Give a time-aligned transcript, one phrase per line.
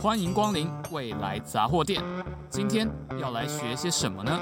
[0.00, 2.02] 欢迎光临未来杂货店。
[2.48, 2.88] 今天
[3.20, 4.40] 要来学些什么呢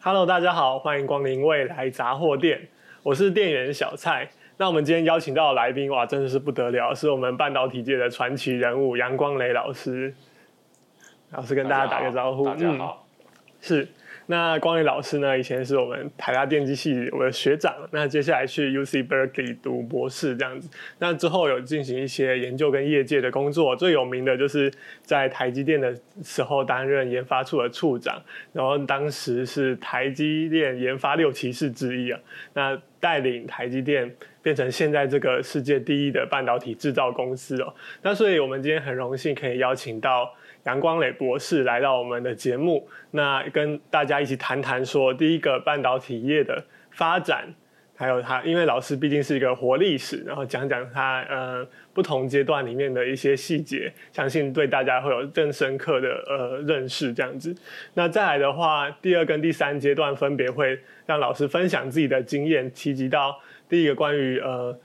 [0.00, 2.68] ？Hello，大家好，欢迎光临未来杂货店。
[3.04, 4.28] 我是店员小蔡。
[4.56, 10.12] 那我们今天邀请到的来宾，哇，真的是不得了，是我们半导体界的传奇人物杨光磊老师。
[11.30, 12.44] 老师跟大家打个招呼。
[12.44, 13.06] 大家好。
[13.06, 13.22] 嗯、
[13.60, 13.88] 是。
[14.28, 15.38] 那光宇老师呢？
[15.38, 20.68] 以前是我们台大电机系我的学长，那接下来去 UC Berkeley 读博士这样子。
[20.98, 24.72] 那之后有进行一些研究跟业界的工作，最有名的就是
[25.02, 25.94] 在台积电的
[26.24, 28.20] 时候担任研发处的处长，
[28.52, 32.18] 然后当时是台积电研发六骑士之一啊。
[32.52, 34.12] 那带领台积电
[34.42, 37.72] 变成现在这个世界第一的半导体制造公司哦。
[38.02, 40.34] 那所以我们今天很荣幸可以邀请到。
[40.66, 47.46] 杨光磊博士来到我们的节目，那跟大家一起谈谈说第一个半导体业的发展，
[47.96, 57.54] 还有他，因为老师毕竟是一个活历史，然后讲讲他呃不同阶段里面的一些细节，相信对大家会有更深刻的呃认识这样子。
[57.94, 64.76] 那再来的话，第二跟第三阶段分别会让老师分享自己的经验，提及到第一个关于呃。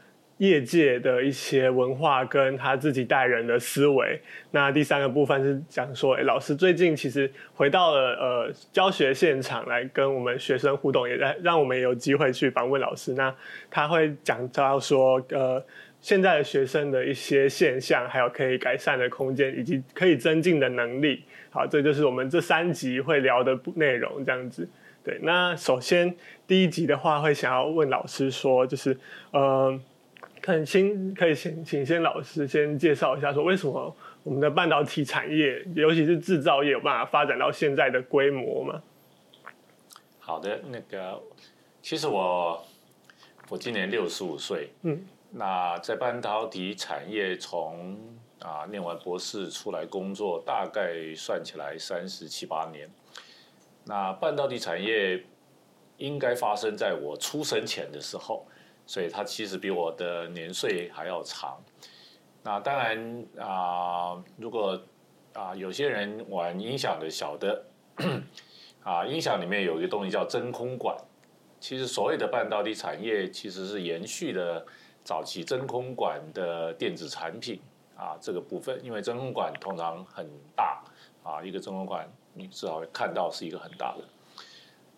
[0.42, 4.20] 业界的一些文化跟他自己带人的思维。
[4.50, 13.14] 那第三个部分是讲说，哎，老师最近其实回到了呃教学现场来跟我们学生互动，也在让我们有机会去访问老师。
[13.14, 13.32] 那
[13.70, 15.64] 他会讲到说，呃，
[16.02, 21.24] 现在的学生的一些现象，还有可以改善的空间，以及可以增进的能力。
[21.52, 24.68] 好，这就是我们这三集会聊的内容，这样子。
[25.04, 26.12] 对，那首先
[26.48, 28.98] 第一集的话，会想要问老师说，就是
[29.30, 29.80] 呃。
[30.42, 38.82] 可先可以先请先老师先介绍一下，说为什么我们的半导体产业，尤其是制造业，有办法发展到现在的规模吗？
[40.20, 41.22] 好的，那个
[41.82, 42.66] 其实我
[43.50, 47.96] 我今年六十五岁，嗯，那在半导体产业从
[48.40, 52.90] 啊念完博士出来工作，大概算起来三十七八年。
[53.86, 55.24] 那半导体产业
[55.98, 58.44] 应该发生在我出生前的时候。
[58.92, 61.58] 所以他其实比我的年岁还要长。
[62.44, 64.78] 那当然啊、如果
[65.32, 67.64] 啊、有些人玩音响的晓得，
[68.84, 70.98] 啊、音响里面有一个东西叫真空管。
[71.62, 74.66] 其实所谓的半导体产业其实是延续的
[75.06, 77.62] 早期真空管的电子产品
[77.96, 80.84] 啊这个部分，因为真空管通常很大
[81.24, 84.04] 啊，一个真空管你至少会看到是一个很大的。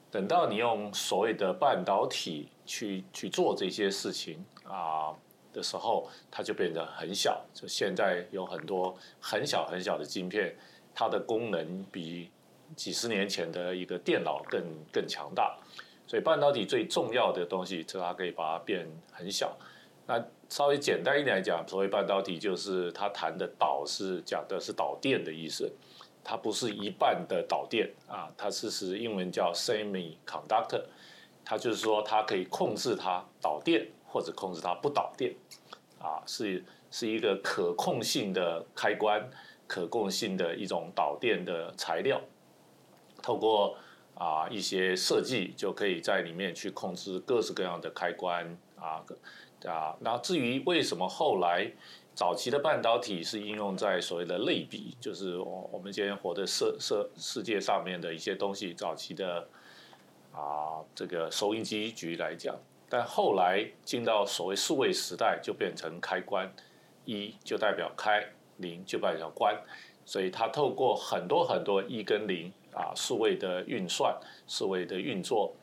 [0.09, 2.49] 等到你用所谓的半导体。
[2.65, 5.13] 去去做这些事情啊、
[5.51, 7.45] 的时候，它就变得很小。
[7.53, 10.55] 就现在有很多很小很小的晶片，
[10.95, 12.31] 它的功能比
[12.75, 15.57] 几十年前的一个电脑更更强大。
[16.05, 19.55] 所以半导体最重要的东西，就它可以把它变很小。
[20.05, 25.71] 那稍微简单一点来讲，所谓半导体就是它谈的导是讲的是导电的意思，
[26.23, 30.83] 它不是一半的导电啊，它是是英文叫 semiconductor。
[31.45, 35.35] 它就是说，它可以控制它导电，或者控制它不导电，
[35.99, 39.29] 啊，是是一个可控性的开关，
[39.67, 42.21] 可控性的一种导电的材料。
[43.21, 43.77] 透过
[44.15, 49.03] 啊一些设计，就可以在里面去控制各式各样的开关啊
[49.65, 49.97] 啊。
[49.99, 51.69] 那至于为什么后来
[52.15, 59.47] 早期的半导体是应用在所谓的类比，就是我我们今天活的世世世界上面的一些东西，早期的。
[60.33, 62.57] 啊，这个收音机局来讲，
[62.89, 66.51] 但后来进到所谓数位时代，就变成开关，
[67.05, 68.25] 一就代表开，
[68.57, 69.55] 零就代表关，
[70.03, 75.53] 所以它透过很多很多一跟零啊，数位的运算、数位的运作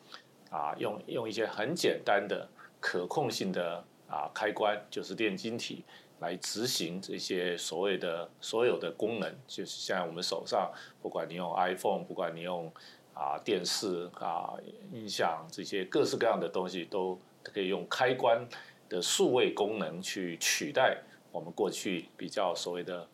[0.51, 2.49] 啊，用用一些很简单的
[2.79, 5.85] 可控性的啊开关，就是电晶体
[6.21, 10.71] 来执行这些所谓的所有的功能，就是像我们手上，
[11.03, 12.73] 不管你用 iPhone，不管你用。
[13.21, 14.55] 啊，电视啊，
[14.91, 18.49] 音响这些各式各样的东西都可以用开关
[18.89, 20.97] 的数位功能去取代
[21.31, 23.07] 我们过去比较所谓的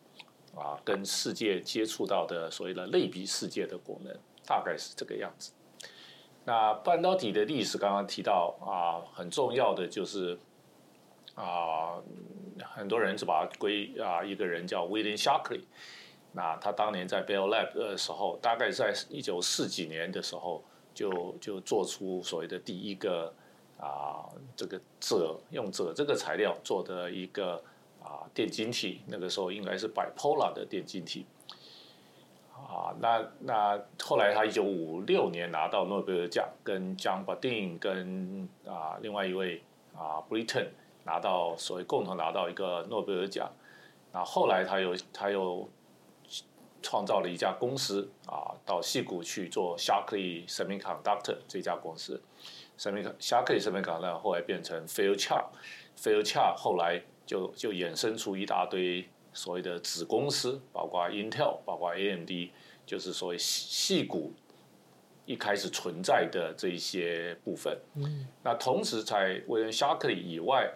[0.55, 5.51] 啊，跟世界接触到的所谓的类比世界的功能，大概是这个样子。
[6.45, 10.39] 那半导体的历史刚刚提到啊，很重要的就是
[11.35, 12.01] 啊，
[12.63, 15.63] 很多人就把它归啊一个人叫 William Shockley。
[16.37, 20.63] 那他当年在 Bell Lab 的时候，大概在一九四几年的时候
[20.93, 23.33] 就，就做出所谓的第一个
[23.79, 27.55] 啊，这个鍺用鍺这个材料做的一个
[28.03, 31.25] 啊电晶体，那个时候应该是 bipolar 的电晶体。
[32.53, 39.63] 啊，那那后来他一九五六年拿到诺贝尔奖，跟 John Bardeen 跟啊另外一位
[39.95, 40.67] 啊 Britton
[41.03, 43.49] 拿到所谓共同拿到一个诺贝尔奖。
[44.13, 45.67] 那后来他又他又
[46.81, 52.21] 创造了一家公司啊，到矽谷去做 Shockley Semiconductor 这家公司。
[52.77, 62.29] Shockley Semiconductor 后来变成 Fairchild，Fairchild 后来就就衍生出一大堆所谓的子公司，包括 Intel，包括 AMD，
[62.85, 64.33] 就是所谓戏谷
[65.25, 67.77] 一开始存在的这一些部分。
[67.95, 70.71] 嗯，那同时在威廉 Shockley 以外，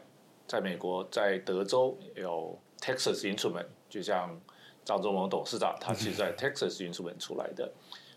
[0.48, 4.42] 在美国在德州有 Texas Instrument，就像
[4.84, 7.72] 张忠谋董事长，他其实在 Texas Instrument 出来的。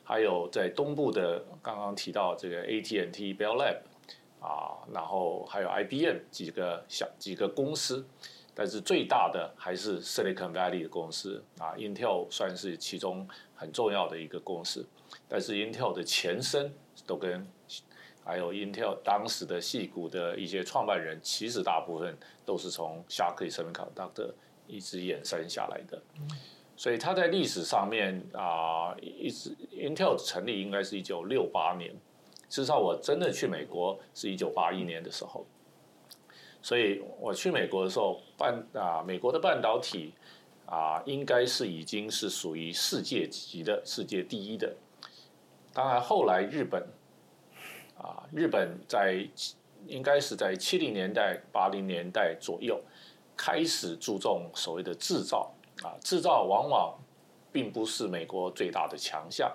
[0.06, 3.78] 还有在东部的，刚刚提到这个 AT&T、Bell Lab
[4.38, 8.06] 啊，然后还有 IBM 几个小几个公司，
[8.54, 14.86] 但是最大的还是 Silicon Valley 的公司啊，Intel 算是其中很重要的一个公司，
[15.26, 16.74] 但是 Intel 的前身
[17.06, 17.46] 都跟
[18.22, 22.14] 还有 Intel 当时的戏股的一些创办人，其实大部分
[22.44, 24.32] 都是从 Sharkey Semiconductor
[24.66, 26.02] 一直衍生下来的。
[26.76, 31.94] 所以它在历史上面啊、一直 Intel 成立应该是一九六八年，
[32.48, 35.46] 至少我真的去美国是一九八一年的时候。
[36.60, 40.12] 所以我去美国的时候，半啊、美国的半导体
[40.66, 44.74] 啊、应该是已经是属于世界级的、世界第一的。
[45.72, 46.82] 当然后来日本
[47.96, 49.24] 啊、日本在
[49.86, 52.82] 应该是在七零年代、八零年代左右
[53.36, 55.53] 开始注重所谓的制造。
[55.84, 56.98] 啊，制造往往
[57.52, 59.54] 并不是美国最大的强项，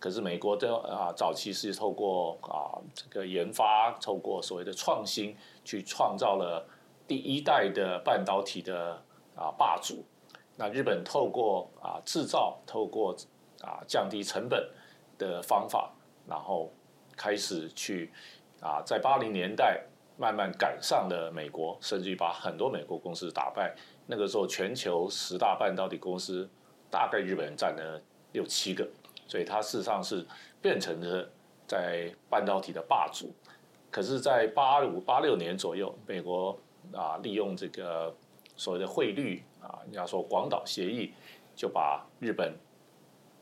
[0.00, 6.66] 可是美国的啊早期是透过啊这个研发，透过所谓的创新，去创造了
[7.06, 8.94] 第一代的半导体的
[9.36, 10.02] 啊霸主。
[10.56, 13.14] 那日本透过啊制造，透过
[13.60, 14.70] 啊降低成本
[15.18, 15.92] 的方法，
[16.26, 16.72] 然后
[17.14, 18.10] 开始去
[18.62, 19.82] 啊在八零年代
[20.16, 23.76] 慢慢赶上了美国，甚至于把很多美国公司打败。
[24.10, 26.48] 那个时候，全球十大半导体公司
[26.90, 28.00] 大概日本人占了
[28.32, 28.88] 六七个，
[29.26, 30.26] 所以它事实上是
[30.62, 31.28] 变成了
[31.66, 33.30] 在半导体的霸主。
[33.90, 36.58] 可是，在八五八六年左右，美国
[36.94, 38.14] 啊利用这个
[38.56, 41.12] 所谓的汇率啊，人家说广岛协议，
[41.54, 42.54] 就把日本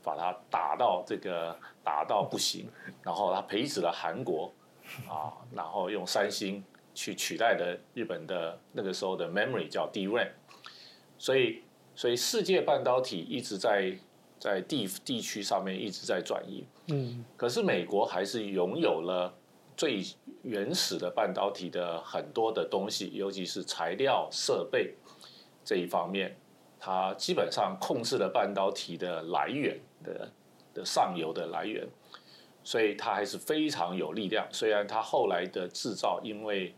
[0.03, 2.69] 把它打到这个打到不行，
[3.05, 4.53] 然后他培植了韩国
[5.09, 10.31] 啊，然后用三星去取代的日本的那个时候的 memory 叫 DRAM。
[11.19, 11.63] 所以，
[11.95, 13.97] 所以世界半导体一直在
[14.39, 16.65] 在地地区上面一直在转移。
[16.89, 19.35] 嗯，可是美国还是拥有了
[19.77, 20.03] 最
[20.43, 24.95] 原始的半导体的很多的东西，尤其是材料设备
[25.65, 26.37] 这一方面，
[26.79, 30.31] 它基本上控制了半导体的来源的
[30.75, 31.89] 的上游的来源，
[32.63, 34.47] 所以它还是非常有力量。
[34.53, 36.75] 虽然它后来的制造因为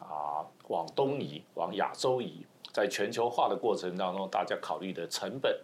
[0.00, 2.44] 啊往东移，往亚洲移。
[2.72, 5.58] 在全球化的过程当中，大家考虑的成本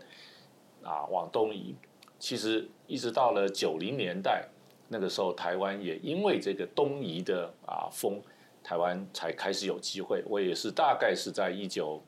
[0.82, 1.76] 啊往东移，
[2.18, 4.48] 其实一直到了九零年代，
[4.88, 8.20] 那个时候台湾也因为这个东移的啊风，
[8.62, 10.24] 台湾才开始有机会。
[10.26, 12.02] 我也是大概是在一九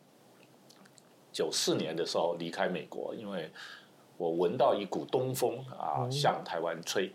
[1.31, 3.51] 九四年的时候离开美国，因为
[4.17, 7.13] 我闻到一股东风啊向台湾吹，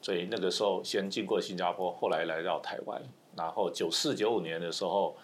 [0.00, 3.00] 所以那个时候先经过新加坡，后来来到台湾，
[3.36, 5.14] 然后九四九五年的时候。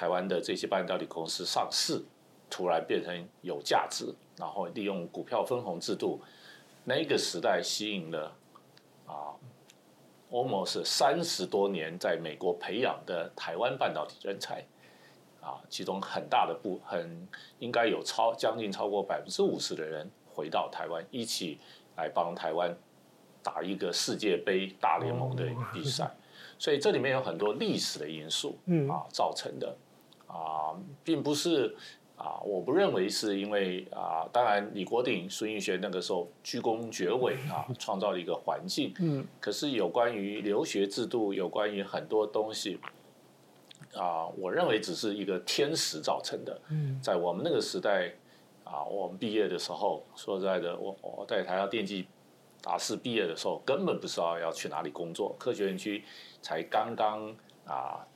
[0.00, 2.02] 台湾的这些半导体公司上市，
[2.48, 4.06] 突然变成有价值，
[4.38, 6.18] 然后利用股票分红制度，
[6.84, 8.34] 那个时代吸引了
[9.06, 9.36] 啊
[10.30, 14.64] ，almost 三十多年在美国培养的台湾半导体人才，
[15.42, 17.28] 啊，其中很大的部很
[17.58, 21.58] 应该有超将近超过百分之五十的人回到台湾，一起
[21.98, 22.74] 来帮台湾
[23.42, 26.10] 打一个世界杯大联盟的比赛。
[26.58, 29.76] 所以这里面有很多历史的因素啊造成的
[30.32, 31.74] 啊，并不是
[32.16, 38.94] 啊，我不认为是因为啊，当然李国鼎、孙运璇那个时候鞠躬厥伟啊，创造了一个环境。
[39.00, 42.78] 嗯，可是有关于留学制度，有关于很多东西
[43.94, 46.60] 啊，我认为只是一个天时造成的。
[46.70, 48.12] 嗯，在我们那个时代
[48.62, 52.06] 啊，我们毕业的时候，说实在的，我我在台大电机
[52.62, 56.04] 大四毕业的时候，根本不知道要去哪里工作，科学园区。
[56.42, 58.06] 才刚刚啊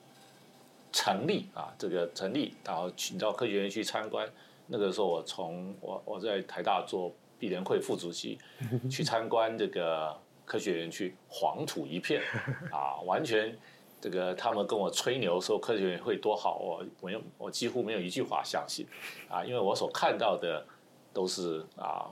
[0.94, 4.30] 成立啊，这个成立，然后请到科学院去参观。
[4.68, 8.38] 那个时候我从我我在台大做毕联会副主席，
[8.88, 12.22] 去参观这个科学园区，黄土一片
[12.70, 13.58] 啊，完全
[14.00, 18.86] 这个他们跟我吹牛说科学园会多好，我我用我几乎没有一句话相信
[19.28, 20.64] 啊，因为我所看到的
[21.12, 22.08] 都是啊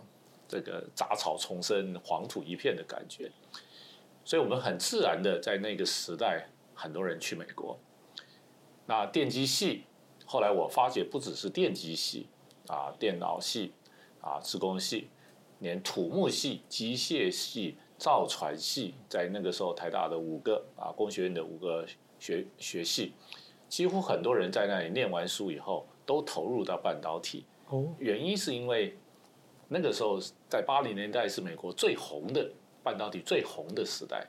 [0.49, 3.31] 这个杂草丛生、黄土一片的感觉。
[4.25, 7.79] 所以我们很自然的在那个时代，很多人去美国。
[8.87, 9.85] 那电机系，
[10.27, 12.27] 后来我发觉不只是电机系
[12.67, 13.73] 啊，电脑系
[14.21, 15.09] 啊，资工系，
[15.61, 21.87] 连土木系、机械系、造船系，在那个时候台大的五个啊工学院的五个
[22.19, 23.13] 学学系，
[23.69, 27.45] 几乎很多人在那里念完书以后，都投入到半导体。
[27.69, 28.99] 哦，原因是因为
[29.69, 32.51] 那个时候在八零年代是美国最红的
[32.83, 34.27] 半导体最红的时代。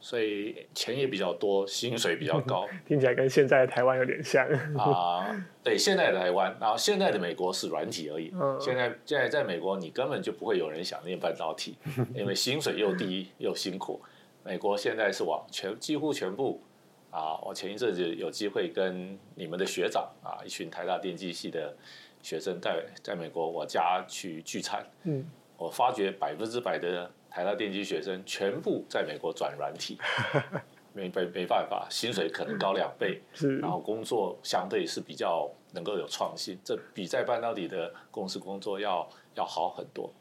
[0.00, 5.30] 所以钱也比较多，薪水比较高， 听起来跟现在的台湾有点像啊。
[5.62, 8.32] 对，现在的台湾，然后现在的美国是软体而已。
[8.32, 11.76] 嗯，现在现在在美国，你根本就不会有人想念半导体，
[12.14, 14.00] 因为薪水又低又辛苦。
[14.42, 16.62] 美国现在是往全几乎全部
[17.10, 21.76] 啊，我前一阵子有机会跟你们的学长啊，一群台大电机系的
[22.22, 24.82] 学生在在美国我家去聚餐。
[25.04, 25.26] 嗯，
[25.58, 27.10] 我发觉百分之百的。
[27.30, 29.98] 台大电机学生全部在美国转软体，
[30.92, 33.22] 没没没办法，薪水可能高两倍，
[33.60, 40.12] 然后工作相对是比较能够有创新，这比在半导体的公司工作要要好很多。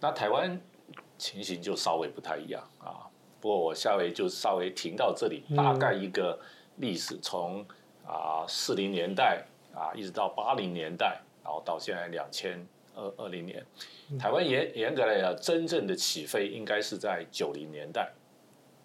[0.00, 0.60] 那台湾
[1.16, 3.06] 情形就稍微不太一样啊。
[3.40, 6.38] 不过我下回就稍微停到这里，大概一个
[6.76, 7.64] 历史，从
[8.04, 9.44] 啊四零年代
[9.74, 13.64] 啊一直到八零年代，然后到现在两千二二零年。
[14.18, 18.12] 台湾严严格来讲，真正的起飞应该是在九零年代，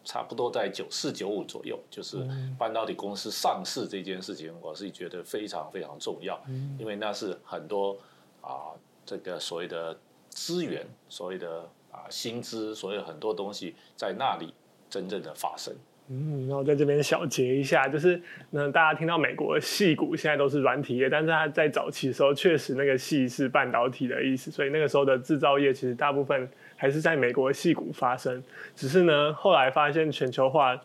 [0.04, 2.26] 差不多在九四九五左右，就是
[2.58, 6.42] 半导体公司上市这件事情，我是觉得非常非常重要，
[6.80, 7.98] 因为那是很多
[8.42, 8.72] 啊
[9.06, 9.98] 这个所谓的
[10.30, 14.54] 资源，所谓的啊薪资，所有很多东西在那里
[14.90, 15.76] 真正的发生。
[16.10, 18.22] 嗯，然后在这边小结一下，就是
[18.52, 26.48] 那大家听到美国的矽谷现在都是软体业，但是它在早期的时候确实那个戏是半导体的意思，所以那个时候的制造业其实大部分
[26.78, 28.42] 还是在美国矽谷发生。
[28.74, 30.80] 只是呢，后来发现全球化，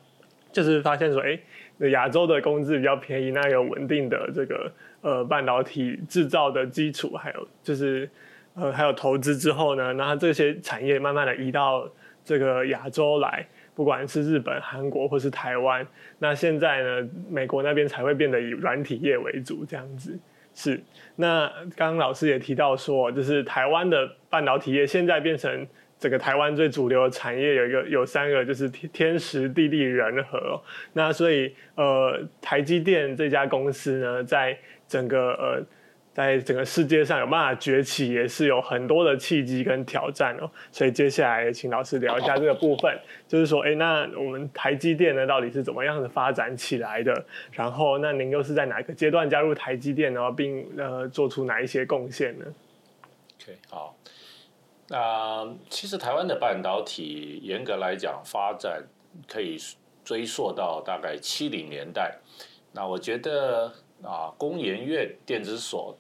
[0.51, 1.39] 就是发现说，哎，
[1.91, 8.11] 亚洲的工资比较便宜，那有稳定的这个呃半导体制造的基础，还有就是
[8.57, 11.89] 呃还有投资之后呢，那这些产业慢慢的移到
[12.25, 13.47] 这个亚洲来。
[13.75, 15.87] 不管是日本、韩国或是台湾，
[16.19, 20.19] 那现在呢，美国那边才会变得以软体业为主，这样子
[20.55, 20.81] 是。
[21.17, 25.67] 那刚刚老师也提到说，就是台湾的半导体业现在变成
[25.99, 30.61] 整个台湾最主流的产业，有一个有三个，就是天天时地利人和。
[30.93, 35.67] 那所以呃，台积电这家公司呢，在整个呃。
[36.15, 40.51] 在整个世界上有办法崛起，也是有很多的契机跟挑战哦。
[40.71, 42.95] 所以接下来请老师聊一下这个部分，
[43.27, 47.25] 就是说，哎，那我们台积电呢，到底是怎么样的发展起来的？
[47.53, 50.31] 然后，那您又是在哪个阶段加入台积电呢？
[50.31, 52.45] 并呃做出哪一些贡献呢
[53.41, 53.97] ？OK，好。
[54.89, 58.83] 那其实台湾的半导体严格来讲，发展
[59.27, 59.57] 可以
[60.05, 62.19] 追溯到大概七零年代。
[62.73, 63.73] 那我觉得。
[64.05, 65.97] 啊，工研院电子所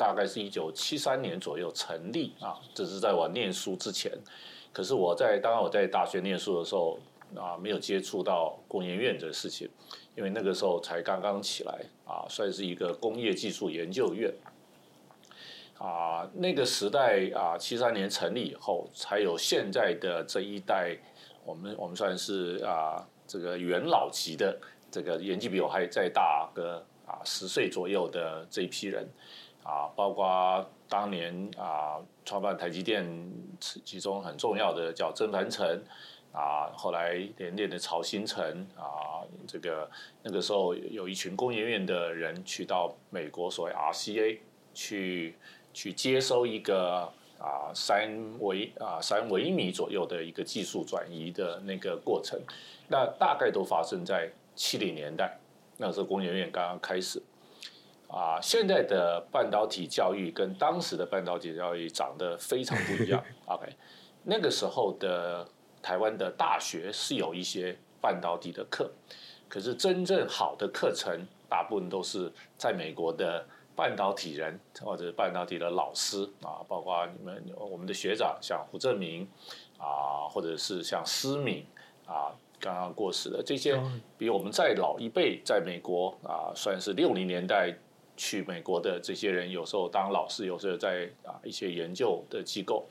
[0.00, 4.10] 大概是一九七三年左右成立啊，这是在我念书之前。
[4.72, 6.98] 可是我在当我在大学念书的时候
[7.36, 9.68] 啊，没有接触到工研院这个事情，
[10.16, 14.32] 因为那个时候才刚刚起来啊，算是一个工业技术研究院。
[15.76, 20.96] 啊，那个时代啊，七三年成立以后，才有现在的这一代，
[21.44, 24.58] 我们我们算是啊这个元老级的，
[24.90, 26.82] 这个年纪比我还再大个。
[27.10, 29.04] 啊，十岁左右的这一批人，
[29.62, 33.06] 啊，包括当年啊创办台积电
[33.60, 35.82] 其中很重要的叫曾凡成，
[36.32, 39.88] 啊，后来连电的曹兴诚，啊，这个
[40.22, 44.38] 那个时候有一群工研院的人去到美国所谓 RCA
[44.72, 45.36] 去
[45.72, 52.40] 去接收一个啊三微啊三微米左右的一个技术转移的那个过程，
[52.88, 55.38] 那大概都发生在七零年代。
[55.76, 57.22] 那时候工研院刚刚开始，
[58.10, 63.22] 啊，现在的半导体教育跟当时的半导体教育长得非常不一样。
[63.46, 63.66] OK，
[64.24, 65.46] 那个时候的
[65.80, 68.90] 台湾的大学是有一些半导体的课，
[69.48, 79.26] 可是真正好的课程大部分都是在美国的半导体人或者半导体的老师啊，包括你们我们的学长像胡正明
[79.78, 81.64] 啊，或者是像施敏
[82.06, 82.34] 啊。
[82.62, 83.80] 刚刚过世的这些，
[84.18, 87.74] 比我们再老一辈，在美国啊，算是六零年代
[88.20, 92.86] 去美国的这些人，有时候当老师，有时候在啊一些研究的机构，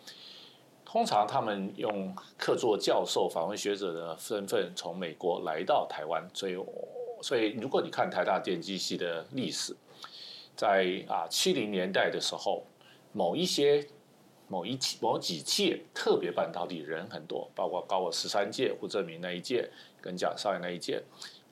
[0.84, 6.58] 通常他们用客座教授、访问学者的身份从美国来到台湾，所以
[7.22, 9.76] 所以如果你看台大电机系的历史，
[10.56, 12.64] 在啊七零年代的时候，
[13.14, 13.88] 某一些。
[14.52, 19.70] 某一某几届特别半导体人很多，包括高我十三届胡正明那一届
[20.02, 21.04] 跟蒋少爷那一届，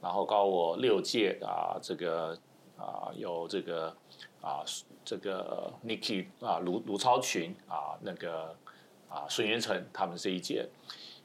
[0.02, 2.36] 然后高我六届啊，这个
[2.78, 3.96] 啊有这个
[4.42, 4.64] 啊
[5.04, 8.56] 这个 Nicky 啊卢卢超群啊那个
[9.10, 10.68] 啊孙元成他们这一届，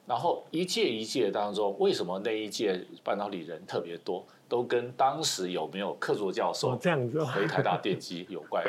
[0.06, 4.25] 然后一届一届当中，为什么那一届半导体人特别多？
[4.49, 8.64] 都跟当时有没有客座教授这样子回台大电机有关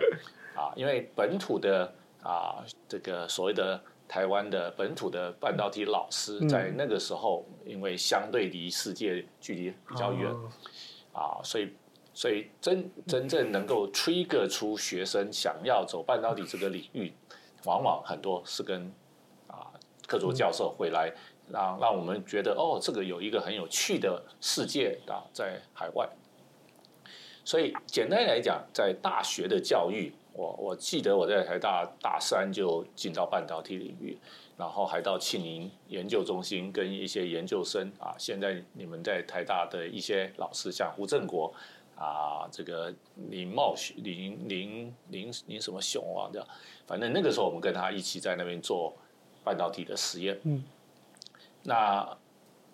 [0.56, 0.72] 啊？
[0.76, 3.82] 因为本土的啊这个所谓的。
[4.06, 10.30] 台湾的本土的半导体老师，在那个时候，因为相对离世界距离比较远，
[11.14, 11.74] 啊，所以
[12.14, 17.12] 所以真真正能够 trigger 出学生想要走半导体这个领域，
[17.66, 18.92] 往往很多是跟
[19.48, 19.72] 啊
[20.08, 21.12] 客座教授回来，
[21.50, 26.08] 让让我们觉得哦，这个有一个很有趣的世界啊，在海外。
[27.46, 30.14] 所以简单来讲，在大学的教育。
[30.36, 34.18] 我我记得我在台大大三就进到半导体领域，
[34.58, 38.16] 然后还到庆宁研究中心跟一些研究生啊。
[38.18, 41.54] 现在你们在台大的一些老师，像胡正国
[41.96, 42.94] 啊，这个
[43.30, 46.48] 林茂学林林林林什么雄啊，这样，
[46.88, 48.94] 反正那个时候我们跟他一起在那边做
[49.44, 50.40] 半导体的实验。
[50.44, 50.64] 嗯，
[51.64, 52.18] 那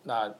[0.03, 0.33] 那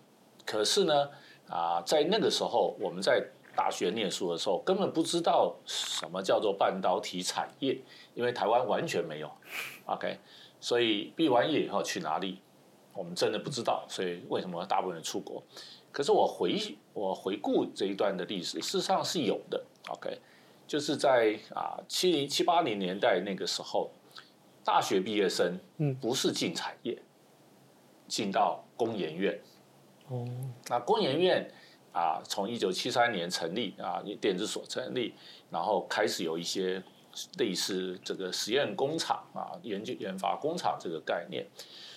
[0.46, 1.10] 可是呢
[1.50, 3.24] 啊，在那个时候我们在。
[3.56, 7.78] 大学念书的时候，根本不知道什么叫做半导体产业，
[8.14, 9.30] 因为台湾完全没有。
[9.86, 10.18] OK，
[10.62, 12.40] 所以毕完业以后去哪里，
[12.94, 13.84] 我们真的不知道。
[13.90, 15.44] 所以为什么大部分人出国？
[15.92, 16.60] 可是我回
[16.94, 19.64] 我回顾这一段的历史，事实上是有的。
[19.90, 20.18] OK，
[20.68, 23.90] 就是在啊七零七八零年代那个时候，
[24.64, 27.02] 大学毕业生嗯不是进产业，
[28.08, 29.40] 进到工研院。
[30.08, 30.28] 哦，
[30.68, 31.52] 那工研院。
[31.92, 35.12] 啊，从一九七三年成立啊，电子所成立，
[35.50, 36.82] 然后开始有一些
[37.40, 41.44] 类似这个实验工厂啊、研究研发工厂这个概念。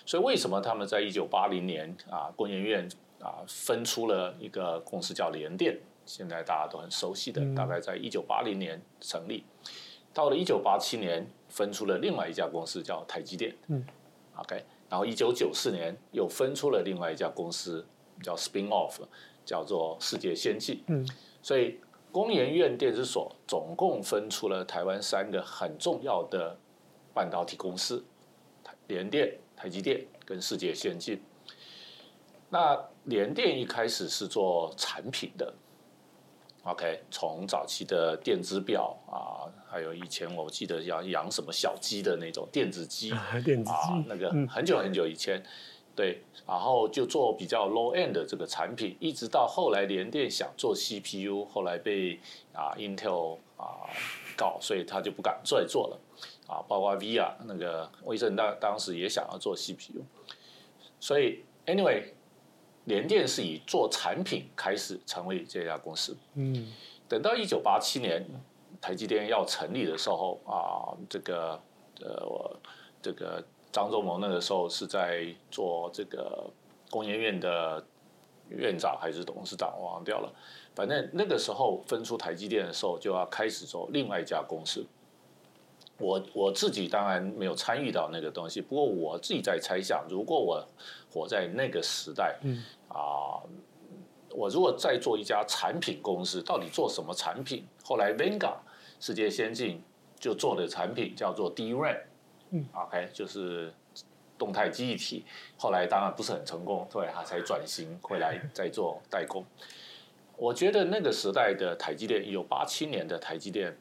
[0.07, 2.89] 所以为什么他们在一九八零年啊，工研院
[3.23, 9.45] 啊分出了一个公司叫联电，现在大家都很熟悉的，大概在一九八零年成立。
[10.13, 13.55] 到了一九八七年，分出了另外一家公司叫台积电。
[13.69, 13.85] 嗯
[14.37, 17.87] ，OK，然后一九九四年又分出了另外一家公司
[18.23, 19.01] 叫 Spin Off。
[19.45, 21.05] 叫做世界先进，嗯，
[21.43, 21.81] 所以
[22.13, 26.57] 工研院电子所总共分出了台湾三个很重要的
[27.13, 28.05] 半导体公司，
[28.87, 31.21] 联电、台积电跟世界先进。
[32.53, 35.55] 那联电一开始是做产品的
[36.65, 43.11] ，OK，从早期的电子表啊，还有以前我记得要养什么小鸡的那种电子鸡，
[43.43, 45.43] 电子鸡啊，那个很久很久以前。
[45.95, 52.19] 对，然后就做比较 low end 的这个产品，一直到后来联电想做 CPU，后来被
[52.55, 53.89] 啊 Intel 啊
[54.35, 56.01] 搞，所以他就不敢再做了。
[56.47, 60.03] 啊，包括 VR 那个威盛当当时也想要做 CPU，
[60.99, 62.05] 所以 anyway，
[62.85, 66.17] 联电是以做产品开始成为这家公司。
[66.35, 66.73] 嗯，
[67.09, 68.25] 等到一九八七年
[68.81, 71.61] 台积电要成立的时候啊，这个
[72.01, 72.61] 呃我
[73.01, 73.43] 这个。
[73.73, 76.47] 张忠谋那个时候是在做这个
[76.91, 77.83] 工研院的
[78.51, 80.31] 院长还是董事长，我忘掉了。
[80.75, 84.85] 反正那个时候分出台积电的时候，就要开始做另外一家公司。
[85.99, 90.67] 我我自己当然没有参与到那个东西，不过我自己在猜想，如果我
[91.13, 93.39] 活在那个时代，嗯啊，
[94.31, 97.67] 我如果再做一家产品公司，到底做什么产品？
[97.85, 98.57] 后来 Vanguard
[98.99, 99.83] 世界先进
[100.19, 102.01] 就做的产品叫做 DRAM。
[102.51, 103.73] 嗯，OK，就是
[104.37, 105.25] 动态记忆体，
[105.57, 109.45] 后来当然不是很成功，对，他才转型回来 再做代工。
[110.37, 113.77] 我觉得那个时代的台积电，有八七年的台积电，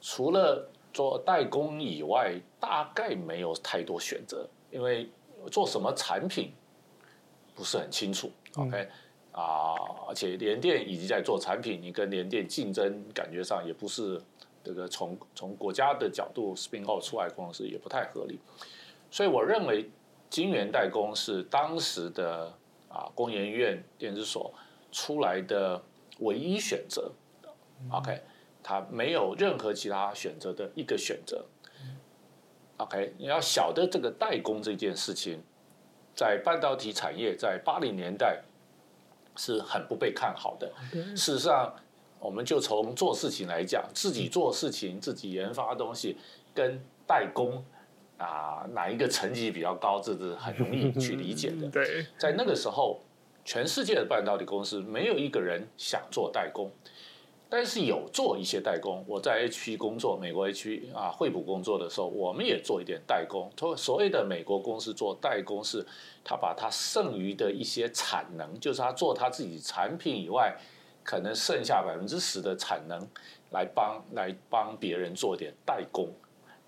[0.00, 5.08] 除了做代工以外，大概没有太多选择，因为
[5.50, 6.52] 做什么产品
[7.54, 8.30] 不是很清楚。
[8.56, 8.88] OK，
[9.32, 9.74] 啊，
[10.08, 14.20] 而且联电已经在做产品，你跟联电竞争，感觉上也不是。
[14.62, 18.38] 这个从从国家的角度 spin out 出来公司也不太合理，
[19.10, 19.88] 所以我认为
[20.28, 22.52] 晶圆代工是当时的
[22.90, 24.52] 啊工研院电子所
[24.92, 25.82] 出来的
[26.18, 27.10] 唯一选择。
[27.90, 28.20] OK，
[28.62, 31.44] 它没有任何其他选择的一个选择。
[32.78, 35.40] OK，你要晓得这个代工这件事情，
[36.14, 38.42] 在半导体产业在八零年代
[39.36, 40.72] 是很不被看好的。
[41.16, 41.74] 事实上。
[42.22, 46.18] 我们就从做事情来讲，自己做事情、自己研发东西，
[46.54, 47.64] 跟代工
[48.18, 51.66] 啊哪一个层级比较高，这是很容易去理解的。
[51.70, 53.00] 对，在那个时候，
[53.42, 56.70] 全世界的半导体公司没有一个人想做代工。
[57.50, 59.04] 但是有做一些代工。
[59.08, 63.50] 我在 HP 工作，美国 HP 啊，惠普工作的时候，我们也做一点代工。
[63.58, 65.84] 所所谓的美国公司做代工，是
[66.22, 70.56] 他把他剩余的一些产能，就是他做他自己产品以外，
[71.02, 73.04] 可能剩下百分之十的产能，
[73.50, 76.08] 来帮来帮别人做点代工。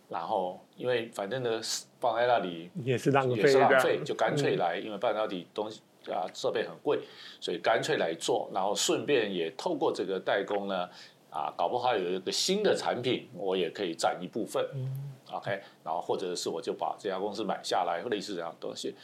[0.09, 1.61] 然后，因为反正呢，
[2.01, 5.81] 放在那里也是浪费，也是浪费，就干脆来，因为半导体东西。
[6.11, 7.01] 啊，设备很贵，
[7.41, 10.89] 所以干脆来做，然后顺便也透过这个代工呢，
[11.31, 14.67] 啊，搞不好有一个新的产品，我也可以占一部分。
[14.75, 15.51] 嗯，OK，
[15.85, 18.95] 然后或者是我就把这家公司买下来，类似这样的东西。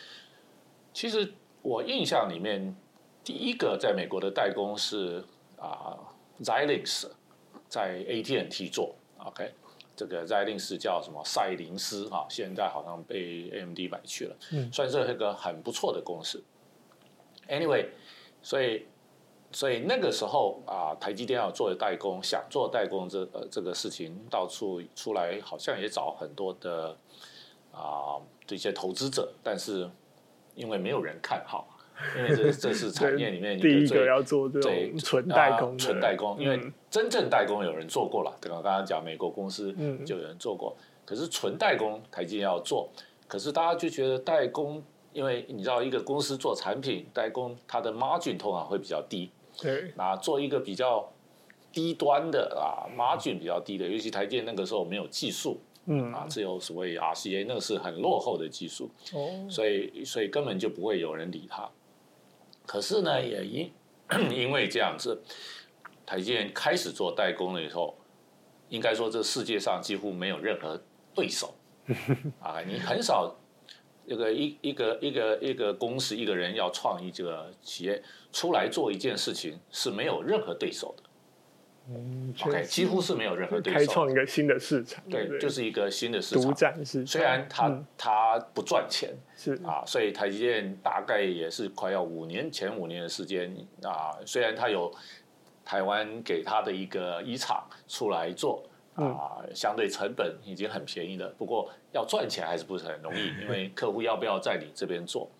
[0.93, 1.33] 其实
[1.63, 2.75] 我印象里面，
[3.23, 5.23] 第一个在美国的代工是
[5.57, 5.97] 啊
[6.43, 7.09] ，Xilinx
[7.69, 9.53] 在 AT&T 做，OK，
[9.95, 16.43] 这个 Xilinx 叫什么赛灵思哈，现在好像被 AMD 买去了，嗯，算是一个很不错的公司。
[17.49, 17.87] Anyway，
[18.43, 18.87] 所以
[19.51, 26.95] 所以那个时候啊，台积电要做的代工，想做代工这呃这个事情，到处出来好像也找很多的
[27.73, 29.89] 啊这些投资者，但是
[30.55, 31.67] 因为没有人看好，
[32.19, 38.61] 因为这这是产业里面第一个要做这种纯代工，纯代工，因为真正代工有人做过了，对吧？
[38.63, 42.91] 刚刚讲美国公司就有人做过，可是纯代工台积电要做，
[43.27, 44.85] 可是大家就觉得代工。
[45.19, 49.29] 因为你知道，一个公司做产品代工，它的 margin 通常会比较低。
[49.61, 49.93] 对。
[49.97, 51.13] 那做一个比较
[51.73, 58.89] 低端的啊，margin 比较低的，尤其台积电那个时候没有技术，嗯啊，只有所谓 RCA，那个是很落后的技术。
[59.13, 59.45] 哦。
[59.51, 61.69] 所以，所以根本就不会有人理它。
[62.65, 63.73] 可是呢，也因
[64.31, 65.21] 因为这样子，
[66.07, 67.97] 台积电开始做代工了以后，
[68.69, 70.81] 应该说这世界上几乎没有任何
[71.13, 71.53] 对手。
[72.41, 73.35] 啊，你很少。
[74.09, 81.03] 这个一一个一个一个公司一个人要创一个企业出来做一件事情是没有任何对手的，
[81.91, 87.07] 嗯，OK，几乎是没有任何对手，开创一个新的市场，对，对就是一个新的市场，独占市场。
[87.07, 94.91] 虽然它、嗯、它不赚钱，是啊，所以台积电大概也是快要五年前五年的时间啊，虽然它有
[95.65, 98.65] 台湾给它的一个一厂出来做。
[99.05, 105.31] 啊，相对成本已经很便宜了，不过要赚钱还是不是很容易， 因为客户要不要在你这边做？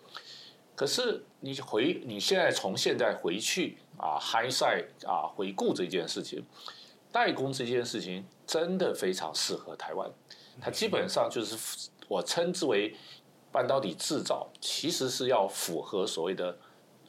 [0.75, 6.41] 可是你回你现在从现在回去啊，hindsight 啊，回顾这件事情，
[7.11, 10.09] 代工这件事情真的非常适合台湾。
[10.61, 12.95] 它基本上就是我称之为
[13.51, 16.57] 半导体制造，其实是要符合所谓的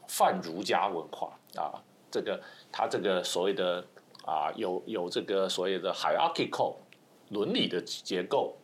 [0.08, 1.78] 泛儒家文化啊，
[2.10, 3.86] 这个它这个所谓的。
[4.30, 6.76] 啊，有有这个所谓的 hierarchical
[7.30, 8.54] 伦理的结构，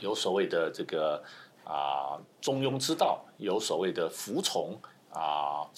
[0.00, 1.22] 有所谓的这个
[1.62, 4.76] 啊中庸之道，有所谓的服从
[5.12, 5.70] 啊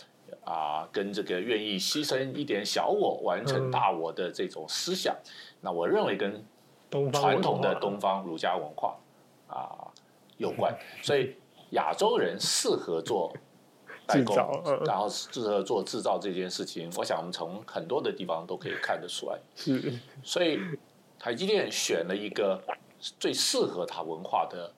[0.42, 5.28] 啊，跟这个愿意牺牲一点小我完成大我的这种思想，嗯、
[5.60, 6.42] 那我认为跟
[7.12, 8.96] 传统的东方儒家文化
[9.48, 9.92] 啊
[10.38, 11.36] 有关，所以
[11.72, 13.30] 亚洲人适合做。
[14.06, 14.36] 代工，
[14.84, 19.38] 然后适合做制造这件事情，我想我们从很多的地方都可以看得出来。
[19.56, 20.58] 是，所以
[21.18, 22.62] 台积电选了一个
[23.18, 24.72] 最适合它文化的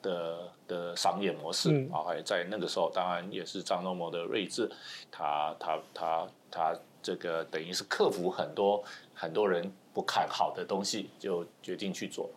[0.00, 4.70] 的的商业模式啊，在那个时候，当然也是张忠谋的睿智，
[5.10, 8.82] 他他他他这个等于是克服很多
[9.12, 12.30] 很多人不看好的东西，就决定去做。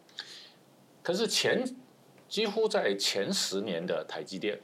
[1.01, 1.63] 可是前
[2.27, 4.59] 几乎在前十年的台积电。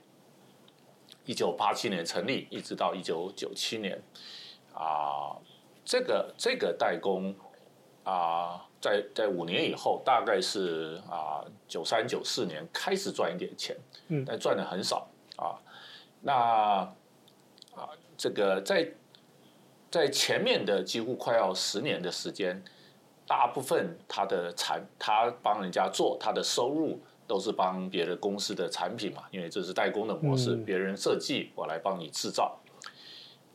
[1.26, 4.02] 一九八七年成立，一直到一九九七年，
[4.74, 5.38] 啊，
[5.86, 7.36] 这个这个代工
[8.04, 15.62] 啊，在在五年以后，大概是啊九三九四年开始赚一点钱，嗯，但赚的很少啊。
[16.22, 16.34] 那
[17.76, 18.92] 啊，这个在
[19.92, 22.64] 在前面的几乎快要十年的时间，
[23.28, 27.00] 大部分他的产，他帮人家做，他的收入。
[27.32, 32.60] 都是帮别的公司的产品嘛，因为这是代工的模式，别人设计我来帮你制造。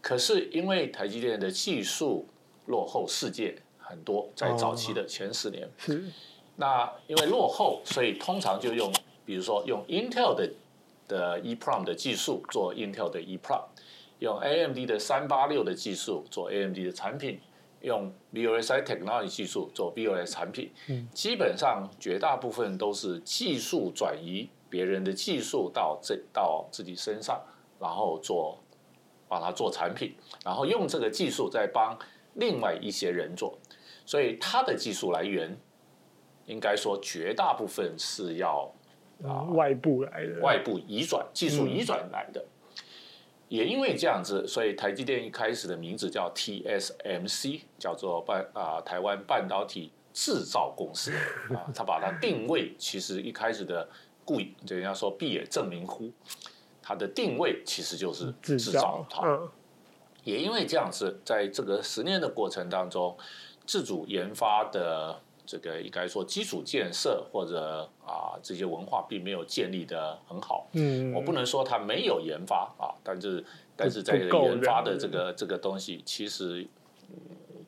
[0.00, 2.26] 可是因为台积电的技术
[2.68, 5.68] 落后世界很多，在早期的前十年，
[6.56, 8.90] 那因为落后，所以通常就用，
[9.26, 10.50] 比如说用 Intel 的
[11.06, 13.60] 的 EEPROM 的技术做 Intel 的 EEPROM，
[14.20, 17.38] 用 AMD 的三八六的技术做 AMD 的产品。
[17.86, 20.70] 用 VLSI technology 技术做 VOS 产品，
[21.14, 27.40] 基本上绝大部分都是技术转移别人的技术到这到自己身上，
[27.78, 28.58] 然后做
[29.28, 31.96] 把它做产品，然后用这个技术再帮
[32.34, 33.56] 另外一些人做，
[34.04, 35.56] 所以他的技术来源
[36.46, 38.68] 应该说绝大部分是要
[39.22, 42.44] 啊外部来的，外部移转技术移转来的。
[43.48, 51.12] 也因为这样子，所以台积电一开始的名字叫 TSMC，叫做半啊、呃、台湾半导体制造公司
[51.50, 53.88] 啊，他把它定位，其实一开始的
[54.24, 56.10] 故意，人家说必也证明乎，
[56.82, 59.06] 它的定位其实就是制造。
[59.22, 59.48] 嗯，
[60.24, 63.16] 也因为这样子，在这个十年的过程当中，
[63.66, 65.20] 自主研发的。
[65.46, 70.66] 这个应该说基础建设或者啊这些文化并没有建立的很好。
[70.72, 73.44] 嗯，我不能说它没有研发啊，但是
[73.76, 76.66] 但是在研发的这个这个东西，其实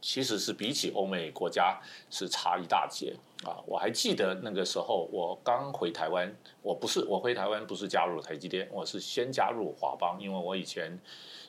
[0.03, 3.14] 其实是比起欧美国家是差一大截
[3.45, 3.62] 啊。
[3.64, 10.99] 我还记得那个时候我刚回台湾，我不是我回台湾不是加入台积电，我是先加入华邦，因为我以前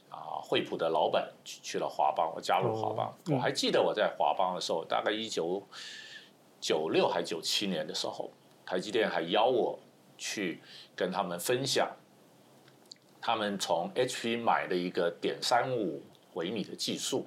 [0.09, 3.11] 啊惠普的老板去去了华邦，我加入华邦。
[3.31, 5.63] 我还记得我在华邦的时候，大概一九。
[6.59, 8.31] 九六还九七年的时候，
[8.65, 9.79] 台积电还邀我
[10.17, 10.61] 去
[10.95, 11.89] 跟他们分享，
[13.21, 17.25] 他们从 HP 买了一个点三五微米的技术，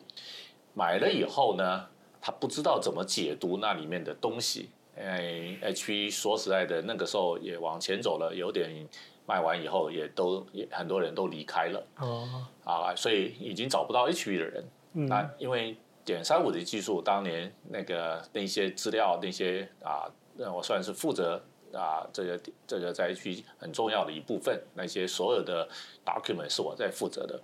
[0.75, 1.89] 买了以后呢，
[2.21, 4.71] 他不知道怎么解读那里面的东西。
[4.97, 8.87] 因为 HP 说实在的，那个时候也往前走了，有点
[9.27, 11.87] 卖完以后也都也很多人都离开了。
[11.97, 14.65] 哦，啊，所以已经找不到 HP 的人。
[14.93, 15.77] 嗯，那因为。
[16.05, 21.41] 点三五的技术，当年那个那些资料，那些啊，让我算是负责
[21.73, 24.61] 啊，这个这个在 HP 很重要的一部分。
[24.75, 25.69] 那些所有的
[26.05, 27.41] document 是我在负责的。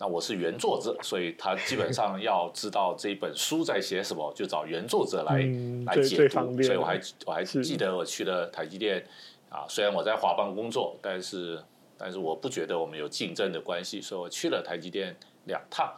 [0.00, 6.62] 那我是原作者，所以他基本上要知道这一本书在写什么，就找原作者来、嗯、来解读。
[6.62, 9.04] 所以我还我还记得我去了台积电
[9.50, 11.60] 啊，虽然我在华邦工作，但是
[11.96, 15.92] 但是我不觉得我们有竞争的关系，所以我去了台积电两趟。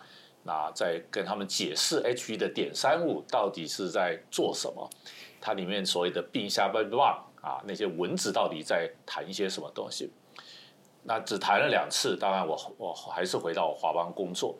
[0.50, 4.90] 那在跟他们解释 H E 的点三五到底是在做什么，
[5.40, 10.10] 它里面所谓的并下半段啊，那些文字到底在谈一些什么东西？
[11.04, 14.58] 那只谈了两次，当然我我还是回到华邦工作。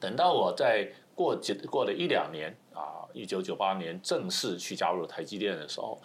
[0.00, 6.02] 等到我在过几过了一两年啊，一九九八年正式去加入台积电的时候。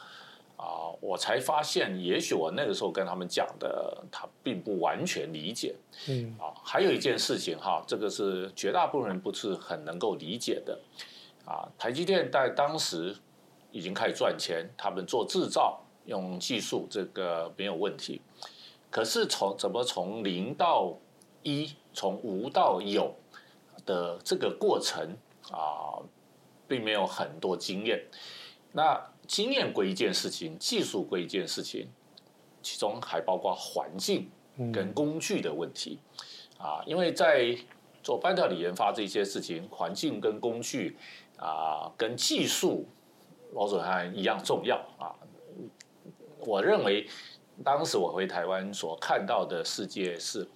[0.59, 5.73] 啊，我才发现，也许我那个时候跟他们讲的，他并不完全理解。
[6.09, 10.77] 嗯，啊，还有一件事情哈，这个是绝大部分人不是很能够理解的。
[11.45, 13.15] 啊，台积电在当时
[13.71, 18.21] 已经开始赚钱，他们做制造用技术，这个没有问题。
[18.91, 20.93] 可是从怎么从零到
[21.41, 23.15] 一，从无到有
[23.85, 25.15] 的这个过程
[25.51, 26.03] 啊，
[26.67, 28.03] 并没有很多经验。
[28.73, 31.87] 那经验归一件事情，技术归一件事情，
[32.63, 34.27] 其中还包括环境
[34.73, 35.99] 跟工具的问题、
[36.57, 36.83] 嗯、啊。
[36.87, 37.55] 因为在
[38.01, 40.97] 做半导体研发这些事情，环境跟工具
[41.37, 42.87] 啊，跟技术，
[43.53, 45.13] 某种还一样重要啊。
[46.39, 47.07] 我认为
[47.63, 50.49] 当时我回台湾所看到的世界是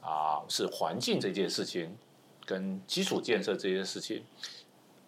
[0.00, 1.96] 啊，是环境这件事情
[2.44, 4.24] 跟基础建设这件事情，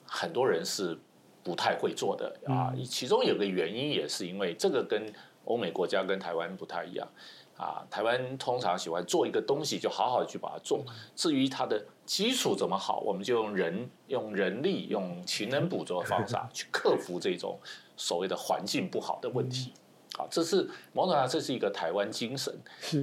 [0.06, 0.96] 很多人是。
[1.42, 5.12] 不太会做的啊，其中有个原因也是因为这个跟
[5.44, 7.08] 欧美国家跟台湾不太一样
[7.56, 7.84] 啊。
[7.90, 10.84] 台湾通常喜欢做一个东西就好好去把它做，
[11.16, 17.58] 至于它的基础怎么好，我们就用人、用人力、用勤能补拙的方法 去克服这种
[17.96, 19.72] 所谓的环境不好的问题。
[20.18, 22.54] 啊，这是某种上这是一个台湾精神，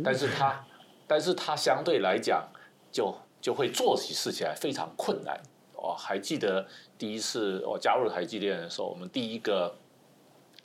[0.03, 0.65] 但是它，
[1.07, 2.47] 但是它相对来讲
[2.91, 5.41] 就就会做起事情来非常困难。
[5.77, 9.77] 我还记得第一次我加入台积电的时候，我们第一个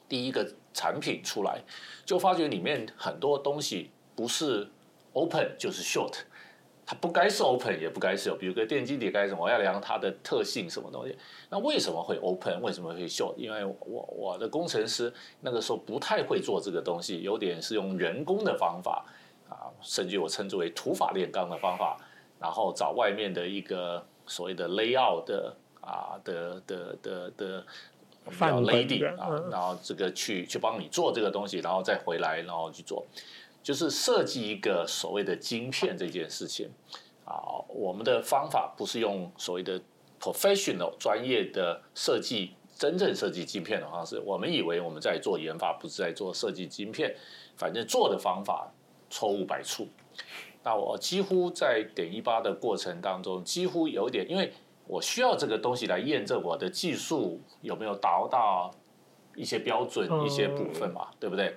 [0.08, 1.62] 第一个产品出来，
[2.04, 4.66] 就发觉里面很多东西不是
[5.12, 6.14] open 就是 short，
[6.86, 11.14] 它不该是 open 也不该是有，比如个电晶体该什么，我要量它的特性什么东西，
[11.50, 12.62] 那为什么会 open？
[12.62, 13.34] 为什么会 short？
[13.36, 19.04] 因为我我的工程师那个时候不太会做这个东西，有点是用人工的方法
[19.48, 21.98] 啊，甚至我称之为土法炼钢的方法，
[22.40, 24.06] 然后找外面的一个。
[24.26, 27.66] 所谓的 layout 的啊的的的的，
[28.38, 33.04] 叫 lady 啊，然后这个去去帮你做这个东西，然后再回来，然后去做，
[33.62, 36.70] 就是设计一个所谓的晶片这件事情
[37.24, 37.34] 啊。
[37.68, 39.80] 我们的方法不是用所谓的
[40.20, 44.20] professional 专业的设计，真正设计晶片的方式。
[44.20, 47.16] 我们以为我们在做研发，不是在做设计晶片，
[47.56, 48.72] 反正做的方法
[49.10, 49.88] 错误百出。
[50.64, 54.52] 那我几乎在点一八的过程当中，几乎有点，因为
[54.86, 58.70] 我需要这个东西来验证我的技术有没有达到
[59.34, 61.56] 一些标准、一些部分嘛，对不对？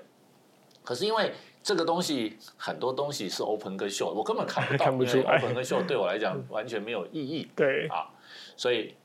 [0.83, 7.47] 可是因为这个东西很多东西是 open 跟 short，我根本看不到， 因为 open 跟 short 对我来讲完全没有意义。
[7.55, 8.09] 对啊，
[8.57, 8.95] 所以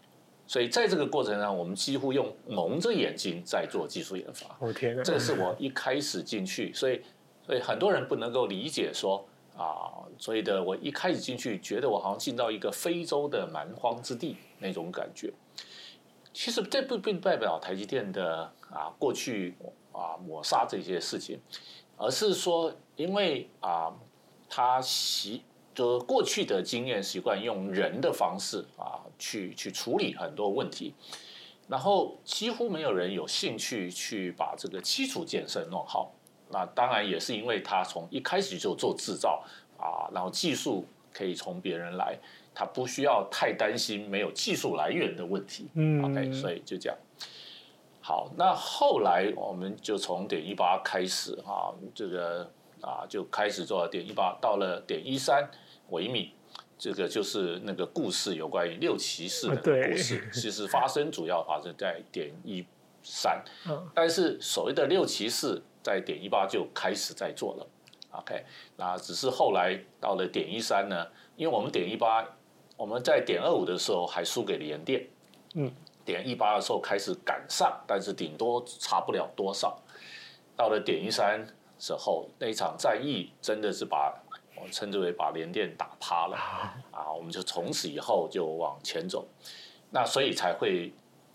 [0.47, 4.57] 所以在这个过程上，我们几乎用蒙着眼睛在做技术研发。
[4.61, 5.03] 我天哪！
[5.03, 7.03] 这个是我一开始进去，所以
[7.45, 9.27] 所以很多人不能够理解说。
[9.61, 15.31] 啊，所以的我一开始进去，觉得我好像进到一个非洲的蛮荒之地那种感觉。
[16.33, 19.55] 其实这不并不代表台积电的啊过去
[19.93, 21.39] 啊抹杀这些事情，
[21.99, 23.93] 而是说因为啊
[24.49, 25.43] 他习
[25.75, 30.95] 就过去的经验习惯用人的方式啊去去处理很多问题，
[31.69, 36.15] 然后几乎没有人有兴趣去把这个基础建设弄好。
[36.53, 39.43] 那当然也是因为他从一开始就做制造
[39.79, 42.19] 啊，然后技术可以从别人来，
[42.53, 45.69] 他不需要太担心没有技术来源的问题。
[45.75, 46.99] 嗯，OK，所以就这样。
[48.01, 55.49] 好，那后来我们就从点一八开始啊，这个啊就开始做点一八，到了点一三
[55.91, 56.35] 微米，
[56.77, 62.67] 这个就是那个故事，有关于六骑士的故事，其实发生主要发生在点一
[63.05, 63.41] 三，
[63.95, 65.63] 但是所谓的六骑士。
[65.83, 67.67] 在点一八就开始在做了
[68.13, 68.45] ，OK，
[68.77, 72.27] 那只是后来到了点一三呢，因为我们点一八，
[72.77, 75.07] 我们在点二五的时候还输给联电，
[75.55, 75.73] 嗯，
[76.05, 79.79] 点一八的时候开始赶上，但是顶多差不了多少。
[80.57, 81.47] 到了点一三
[81.79, 84.15] 之后，那一场战役真的是把
[84.57, 86.37] 我们称之为把联电打趴了
[86.93, 89.27] 啊，我们就从此以后就往前走，
[89.91, 90.93] 那所以才会。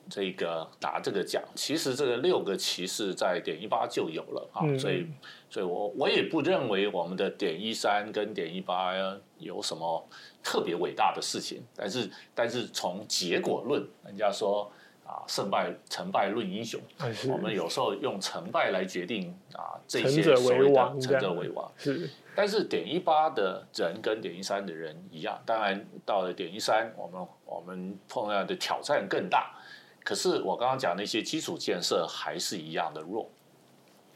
[0.10, 5.08] 这个拿这个奖，其实这个六个骑士在点一八就有了啊，所以，
[5.50, 8.94] 所以我我也不认为我们的点一三跟点一八
[9.40, 10.08] 有什么
[10.44, 14.72] 特别伟大的事情，但是，但是从结果论，人家说
[15.06, 16.80] 啊，胜败成败论英雄，
[17.28, 22.10] 我们有时候用成败来决定啊，这些所谓的成者为王，是。
[22.38, 29.58] 但是点一八的人跟点一三的人一样，当然到了点一三，我们我们碰到的挑战更大。
[30.06, 33.28] 可是我刚刚讲那些基础建设还是一样的弱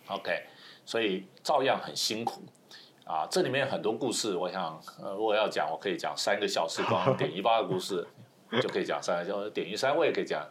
[0.08, 0.43] ，OK，
[0.86, 2.43] 所以照样很辛苦
[3.06, 3.25] 啊。
[3.25, 8.08] 这里面很多故事，我想，呃，如果要讲，我可以讲三个小时，光 点一八的故事
[8.62, 10.47] 就可以讲三个小时，点一三我也可以讲，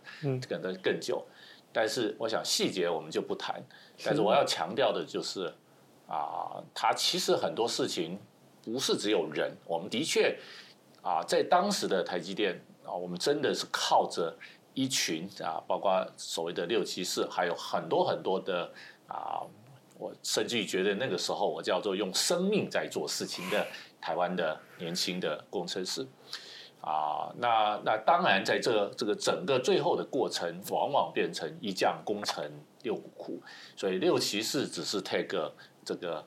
[0.48, 1.24] 可能更久。
[1.72, 3.64] 但是我想细节我们就不谈。
[4.04, 5.46] 但是我要强调的就是
[6.08, 8.18] 啊，它其实很多事情
[8.64, 10.36] 不是只有人，我们的确
[11.00, 14.36] 啊，在当时的台积电啊，我们真的是靠着。
[14.78, 18.70] 一群啊，包括所谓的六骑士，还有很多很多的
[19.08, 19.42] 啊，
[19.98, 23.66] 我甚至于觉得那个时候我叫做用生命在做事情的
[24.00, 26.06] 台湾的年轻的工程师。
[26.80, 32.48] 啊，那那当然在这个这个整个最后的过程，往往变成一将功成
[32.84, 33.42] 六股枯，
[33.76, 35.52] 所以六骑士只是 take
[35.84, 36.24] 这个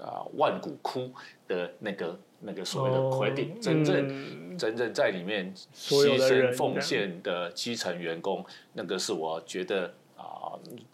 [0.00, 1.10] 啊万古枯
[1.48, 2.18] 的那个。
[2.38, 9.86] 那个所谓的 credit，、哦、真正、嗯、真正在里面牺牲奉献的基层员工，那个是我觉得
[10.18, 10.52] 啊，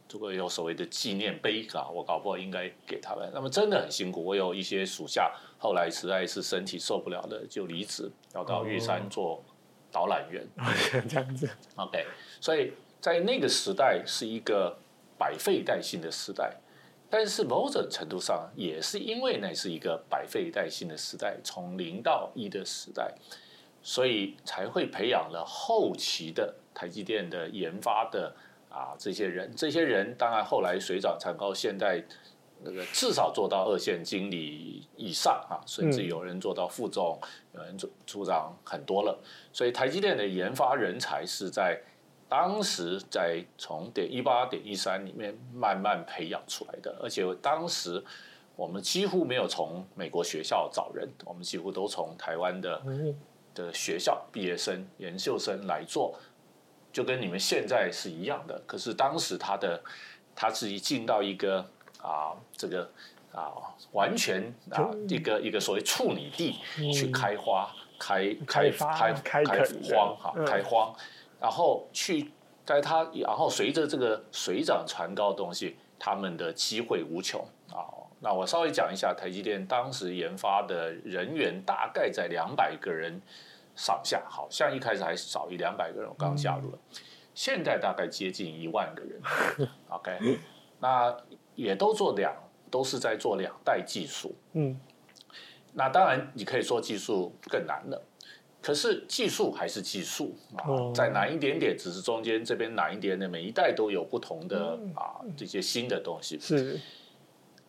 [0.09, 3.29] 如果有所谓的纪念碑啊，我搞不好应该给他们。
[3.35, 9.43] 那么真的很辛苦，我有一些属下后来实在是身体受不了的，就离职，要到玉山做
[9.91, 10.47] 导览员。
[10.59, 10.65] 哦、
[11.09, 12.07] 这样子，OK，
[12.41, 14.79] 所以在那个时代是一个
[15.19, 16.57] 百废待兴的时代。
[17.15, 23.15] 但是某种程度上，也是因为那是一个百废待兴的时代，从零到一的时代，
[23.83, 28.35] 所以才会培养了后期的台积电的研发的
[28.71, 29.53] 啊这些人。
[29.55, 32.03] 这些人当然后来水涨船高，现在
[32.63, 37.21] 那个至少做到二线经理以上啊，甚至有人做到副总，
[37.55, 39.23] 有人做组长很多了。
[39.53, 41.79] 所以台积电的研发人才是在。
[42.33, 48.03] 当时在从点一八点一三里面慢慢培养出来的，而且当时
[48.57, 52.83] 我们几乎没有从美国学校找人，我们几乎都从台湾的
[53.55, 56.19] 的学校毕业生、研究生来做，
[56.91, 58.59] 就跟你们现在是一样的。
[58.67, 59.83] 可是当时他的
[60.35, 61.61] 他自己进到一个
[62.01, 62.91] 啊这个
[63.31, 63.53] 啊
[63.91, 66.59] 完全啊一个一个所谓处女地
[66.95, 70.95] 去开花、开开开开开荒哈开荒。
[71.43, 72.31] 然后去，
[72.65, 77.83] 在他，然后随着这个水涨船高的东西，他们的机会无穷啊。
[78.21, 83.21] 那我稍微讲一下台积电当时研发的人员，大概在两百个人
[83.75, 86.79] 上下，好像一开始还少于两百个人，我刚加入了，
[87.35, 89.21] 现在大概接近一万个人。
[89.89, 90.39] OK，
[90.79, 91.17] 那
[91.57, 92.33] 也都做两，
[92.71, 94.33] 都是在做两代技术。
[94.53, 94.81] 嗯，
[95.73, 98.01] 那当然你可以说技术更难了。
[98.63, 100.63] 可是技术还是技术啊，
[100.95, 106.39] 再难一点点，只是中间这边难一点点，每一代都有不同的啊这些新的东西。
[106.39, 106.81] 是，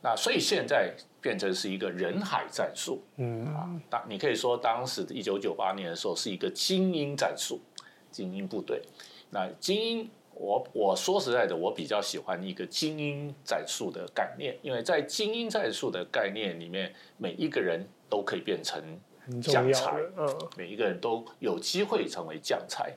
[0.02, 3.02] 那所以现在变成是一个人海战术。
[3.18, 7.60] 嗯啊，当你可以说当时一九九八年的时候是一个精英战术，
[8.12, 8.80] 精英部队。
[9.32, 18.80] 那精英我我说实在的，我比较喜欢一个精英战术的概念，因为在精英战术的概念里面，每一个人都可以变成
[19.42, 22.94] 将才，嗯，每一个人都有机会成为将才。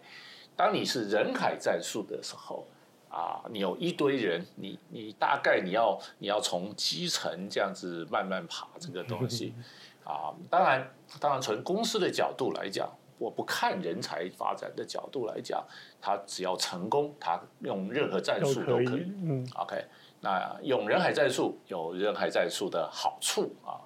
[0.57, 2.67] 当你是人海战术的时候，
[3.09, 9.55] 啊，你有一堆人，你你大概你要你要从基层这样子慢慢爬这个东西，
[10.05, 12.89] 啊，当然当然从公司的角度来讲。
[13.19, 15.65] 我不看人才发展的角度来讲，
[16.03, 19.11] 他只要成功，他用任何战术都可以。
[19.55, 19.83] ，OK，
[20.21, 23.81] 那用人海战术有人海战术的好处啊，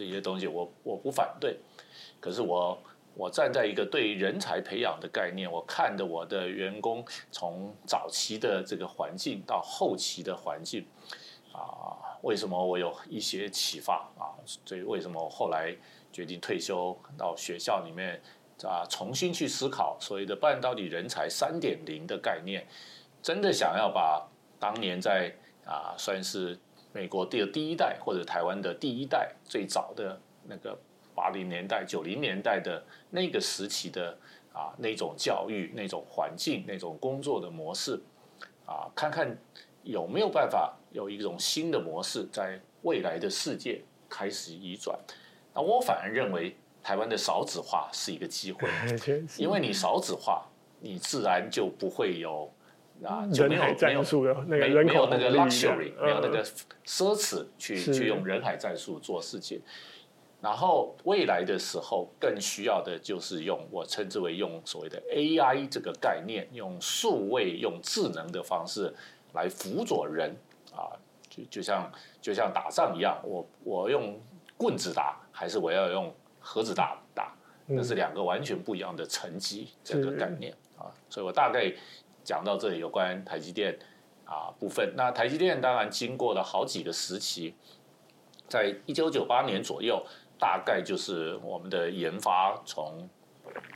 [0.00, 1.58] 这些东西我我不反对。
[2.18, 2.82] 可是我
[3.14, 10.86] 我站在一个对人才培养的概念，我看着我的员工从早期的这个环境到后期的环境
[11.52, 14.32] 啊，为什么我有一些启发啊？
[14.64, 15.76] 所以为什么我后来
[16.10, 18.18] 决定退休到学校里面？
[18.62, 22.66] 啊，重新去思考所谓的半导体人才三点零的概念，
[23.22, 24.28] 真的想要把
[24.58, 25.34] 当年在
[25.64, 26.58] 啊，算是
[26.92, 30.78] 美国的第一代或者台湾的第一代最早的那个
[31.14, 34.16] 八零年代、九零年代的那个时期的
[34.52, 38.00] 啊那种教育、那种环境、那种工作的模式
[38.66, 39.36] 啊，看看
[39.82, 44.98] 有没有办法有一种新的模式在未来的世界开始移转。
[45.54, 46.56] 那我反而认为。
[46.82, 48.66] 台湾的少子化是一个机会，
[49.36, 50.46] 因为你少子化，
[50.80, 52.50] 你自然就不会有
[53.04, 54.02] 啊，就没有没有
[54.46, 56.44] 没没有那个 luxury，没有那个
[56.86, 59.60] 奢侈去去用人海战术做事情。
[60.40, 68.94] 然后未来的时候，更需要的就是用我称之为用所谓的 AI 这个概念，用数位、用智能的方式
[69.34, 70.34] 来辅佐人
[70.72, 70.92] 啊，
[71.28, 74.20] 就就像就像打仗一样，我我用
[74.56, 76.12] 棍子打，还是我要用？
[76.42, 77.36] 盒子打打，
[77.66, 81.70] 那是两个完全不一样的层级，这个概念啊，所以我大概
[82.24, 83.78] 讲到这里有关台积电
[84.24, 84.94] 啊部分。
[84.96, 87.54] 那台积电当然经过了好几个时期，
[88.48, 90.04] 在一九九八年左右，
[90.38, 93.08] 大概就是我们的研发从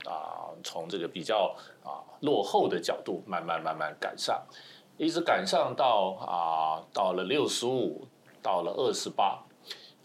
[0.05, 4.45] 啊从这个比较啊落后的角度慢慢慢慢赶上，
[4.97, 8.07] 一直赶上到啊到了六十五，
[8.41, 9.41] 到了二十八。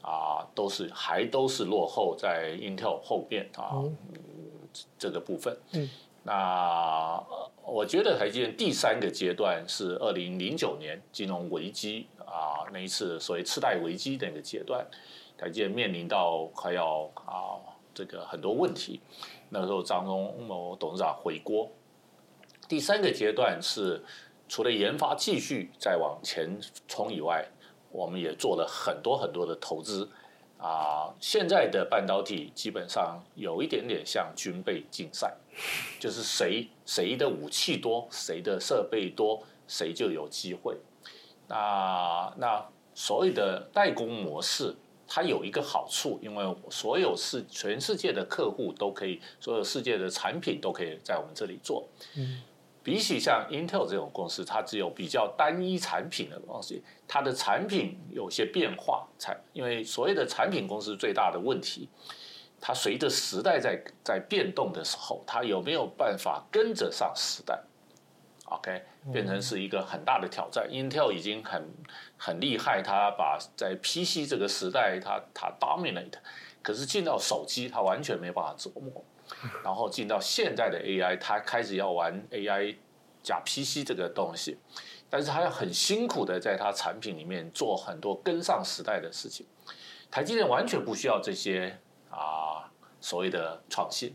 [0.03, 3.93] 啊，都是还都是落后在 Intel 后边啊、嗯，
[4.97, 5.55] 这个部分。
[5.73, 5.91] 嗯，
[6.23, 7.23] 那
[7.71, 14.85] 我觉得台积电第三个阶段是二零零九年金融危机啊，那一次所谓次贷危机的那个阶段，
[15.39, 17.63] 台积电面临到快要啊
[17.95, 19.01] 这个很多问题，
[19.51, 21.71] 那时候张忠谋董事长回国。
[22.69, 24.05] 第三个阶段是
[24.49, 26.59] 除了研发继续再往前
[26.89, 27.47] 冲以外。
[27.93, 30.09] 我们也做了很多很多的投资
[30.61, 35.35] 啊，现在的半导体基本上有一点点像军备竞赛，
[35.99, 40.77] 就是谁谁的武器多，谁的设备多，谁就有机会。
[41.49, 44.75] 那那所谓的代工模式，
[45.09, 51.89] 它有一个好处，因为所有世全世界的客户都可以，所有世界的产品都可以在我们这里做。
[52.17, 52.43] 嗯。
[52.83, 61.89] 比起像 Intel 这种公司，它只有比较单一产品的东西，它的产品有些变化，才因为所谓的产品公司最大的问题，
[62.61, 67.61] 它随着时代在在变动的时候，它有没有办法跟着上时代
[68.47, 70.67] ？OK，变成是一个很大的挑战。
[70.71, 71.69] 嗯、Intel 已经很
[72.17, 76.15] 很厉害，它把在 PC 这个时代它它 dominate，
[76.63, 79.05] 可是进到手机，它完全没办法琢磨。
[79.63, 82.77] 然后进到现在的 AI，他开始要玩 AI
[83.23, 84.57] 加 PC 这个东西，
[85.09, 89.47] 但是他要很辛苦的在他产品里面做很多跟上时代的事情。
[90.11, 91.79] 台积电完全不需要这些
[92.11, 92.69] 啊
[93.01, 94.13] 所谓的创新，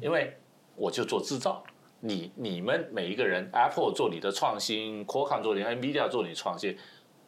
[0.00, 0.36] 因为
[0.74, 1.62] 我就做制造，
[2.00, 6.76] 你你们每一个人，Apple 做你的创新，Qualcomm 做你，NVIDIA 做你创新，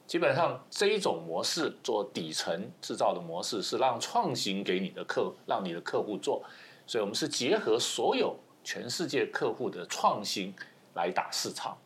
[0.06, 6.42] 基本上这一种模式做底层制造的模式是让创新给你的客，让你的客户做。
[6.88, 8.34] 所以，我们是结合所有
[8.64, 10.54] 全世界客户的创新
[10.94, 11.76] 来打市场，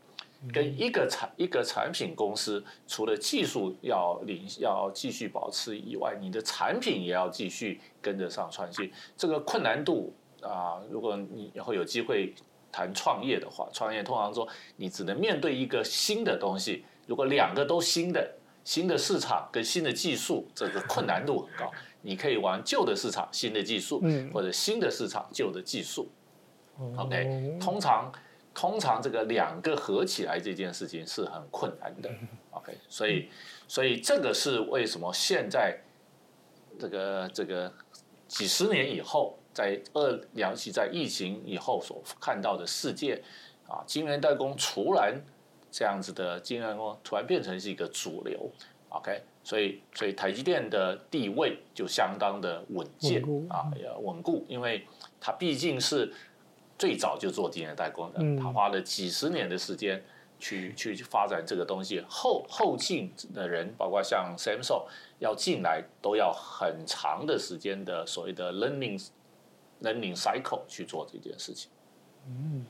[0.52, 8.90] 跟一个产一个产品公司，除了技术要领要继续保持以外，你的产品也要继续跟得上创新。
[9.16, 12.32] 这个困难度啊，如果你以后有机会
[12.70, 14.46] 谈创业的话，创业通常说
[14.76, 21.72] 你只能面对一个新的东西，如果两个都新的，新的市场跟新的技术，这个困难度很高。
[22.02, 26.08] 你可以玩旧的市场，新的技术，嗯，或者新的市场，旧的技术。
[26.96, 28.12] OK，通常
[28.54, 32.10] 通常这个两个合起来这件事情是很困难的。
[32.50, 33.28] OK，所以
[33.68, 35.78] 所以这个是为什么现在
[36.78, 37.72] 这个这个
[38.26, 43.22] 几十年以后，在二尤其在疫情以后所看到的世界
[43.68, 45.22] 啊，晶圆代工突然
[45.70, 48.50] 这样子的晶圆代工突然变成是一个主流
[48.94, 54.86] ，OK，所以所以台积电的地位就相当的稳健啊，也稳固，因为
[55.20, 56.12] 它毕竟是
[56.78, 60.02] 最早就做晶圆代工的，它花了几十年的时间
[60.38, 64.84] 去去发展这个东西，后后进的人，包括像 Samsung
[65.18, 69.08] 要进来，都要很长的时间的所谓的 learning
[69.82, 71.70] learning cycle 去做这件事情。
[72.26, 72.64] 嗯。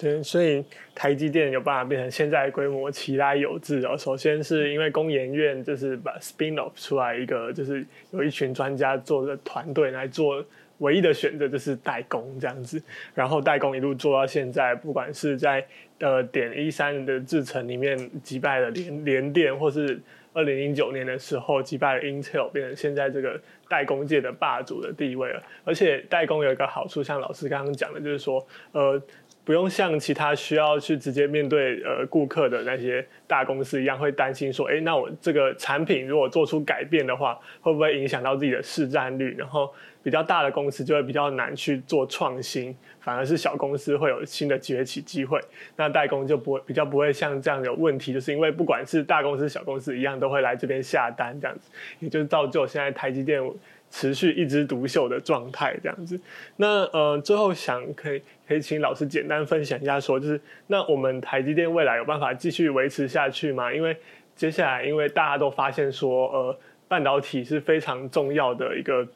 [0.00, 3.98] 对，所以台积电有办法变成现在规模，其来有致哦。
[3.98, 10.44] 首先是因为工研院就是把 spin off 出来一个，就是有一群专家做的团队来做，
[10.78, 12.80] 唯一的选择就是代工这样子。
[13.12, 15.66] 然后代工一路做到现在，不管是在
[15.98, 20.00] 呃点一三的制程里面击败了联联电，或是
[20.32, 25.42] 二零零九年的时候击败了 Intel，变成现在这个代工界的霸主的地位了。
[25.64, 29.02] 而且代工有一个好处，像老师刚刚讲的，就是说呃。
[29.48, 39.34] 不用像其他需要去直接面对呃顾客的那些大公司一样，会担心说，哎，那我这个产品如果做出改变的话，会不会影响到自己的市占率？
[39.38, 39.72] 然后
[40.02, 45.40] 比较大的公司就会比较难去做创新，反而是小公司会有新的崛起机会。
[45.76, 51.70] 那代工就不会比较不会像这样有问题，就是因为不管是大公司小公司一样，都会来这边下单这样子，
[52.00, 53.42] 也就是造就现在台积电。
[53.90, 56.20] 持续一枝独秀的状态，这样子。
[56.56, 63.72] 那呃，最后想可以可以请老师简单分享一下，说就是那我们台积电未来有办法继续维持下去吗？
[63.72, 63.96] 因为
[64.36, 69.06] 接下来，因为大家都发现说，呃，半导体是非常重要的一个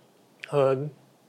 [0.51, 0.77] 呃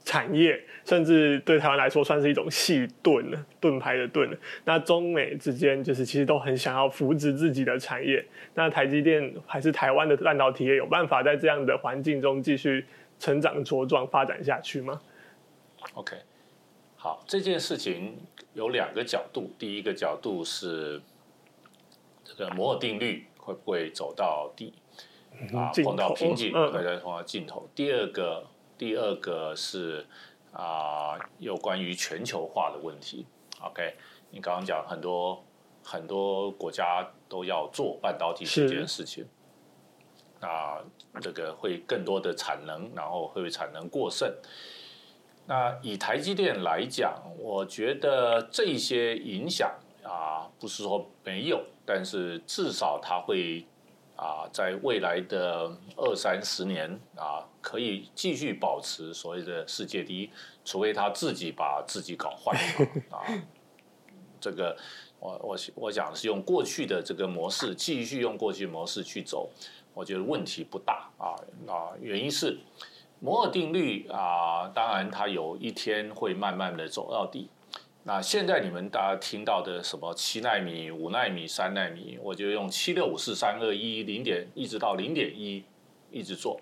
[0.03, 3.25] 产业，甚至对台湾来说算是一种细盾，
[3.59, 4.29] 盾牌的盾。
[4.65, 8.25] 那中美之间就是其实都很想要扶植自己的产业。
[8.55, 12.83] 那台积电还是台湾的半导体业有办法在这样的环境中继续
[13.23, 14.99] 成长茁壮发展下去吗
[15.93, 16.17] ？OK，
[16.97, 18.17] 好，这件事情
[18.53, 19.49] 有两个角度。
[19.57, 21.01] 第一个角度是
[22.25, 24.73] 这个摩尔定律会不会走到底
[25.53, 27.69] 啊，碰到瓶颈，会再碰到尽头。
[27.73, 28.45] 第二个，
[28.77, 30.05] 第二个是
[30.51, 33.25] 啊，有关于全球化的问题。
[33.61, 33.95] OK，
[34.31, 35.41] 你刚刚讲很多
[35.81, 39.25] 很多国家都要做半导体这件事情。
[40.43, 44.29] 那这个会更多的产能，然后会产能过剩。
[45.45, 49.71] 那以台积电来讲，我觉得这些影响
[50.03, 53.65] 啊，不是说没有，但是至少它会
[54.15, 60.29] 啊，在未来的二三十年啊，可以继续保持所谓的世界第一，
[60.65, 62.57] 除非他自己把自己搞坏
[63.09, 63.23] 啊。
[64.39, 64.75] 这个
[65.19, 69.49] 我我我想是用过去的这个模式，继续用过去模式去走。
[69.93, 71.35] 我觉得问题不大啊，
[71.65, 72.57] 那原因是
[73.19, 77.49] 摩尔定律啊，当然它有一天会慢慢的走到底。
[78.05, 85.63] 那现在你们大家听到的什么七纳米、五纳米、三纳米，我就用七六五四三二一零点一直到零点一
[86.11, 86.59] 一直做。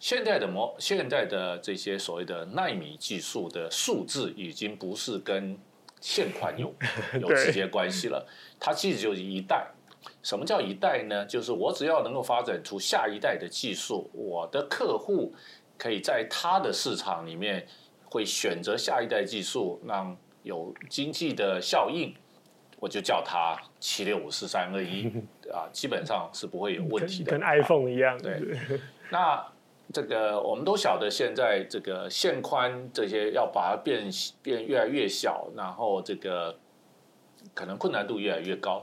[0.00, 5.56] 现在的模，现在的这些所谓的纳米技术的数字，已经不是跟
[6.00, 6.74] 线宽有
[7.20, 8.26] 有直接关系了，
[8.58, 9.70] 它其实就是一代。
[10.22, 11.24] 什么叫一代呢？
[11.24, 15.32] 就是我只要能够发展出下一代的技术，我的客户
[15.78, 17.66] 可以在他的市场里面
[18.04, 22.14] 会选择下一代技术，让有经济的效应，
[22.78, 25.10] 我就叫它七六五四三二一
[25.50, 27.30] 啊，基本上是不会有问题的。
[27.30, 28.16] 跟，跟 iPhone 一样。
[28.16, 28.58] 啊、对。
[29.10, 29.46] 那
[29.92, 34.08] 这个我们都晓得，现在这个线宽这些要把它变
[34.42, 36.56] 变越来越小，然后这个
[37.54, 38.82] 可能困难度越来越高。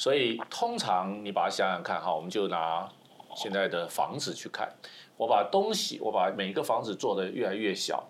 [0.00, 2.88] 所以通常你把它想想看哈，我们就拿
[3.36, 4.66] 现在的房子去看，
[5.18, 8.02] 我把东西，我把每一个房子做的越来越小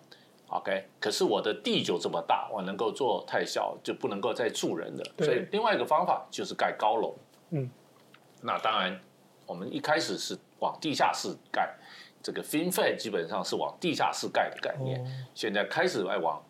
[0.47, 5.03] ，OK，可是我的地就这么大，我能够做太小就不能够再住人的。
[5.19, 7.13] 所以另外一个方法就是盖高楼。
[7.49, 7.69] 嗯，
[8.41, 8.97] 那当然
[9.45, 11.75] 我们一开始是往地下室盖，
[12.23, 16.41] 这个 FinFET 基本上是往地下室盖的概念，现在开始来往。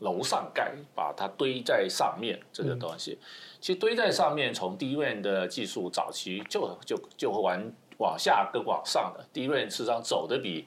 [0.00, 3.18] 楼上盖，把它堆在上面，这个东西，
[3.60, 9.24] 其实堆在上面，从 DRAM 的技术早期就就就会往往下跟往上的。
[9.32, 10.66] DRAM 事实上走的比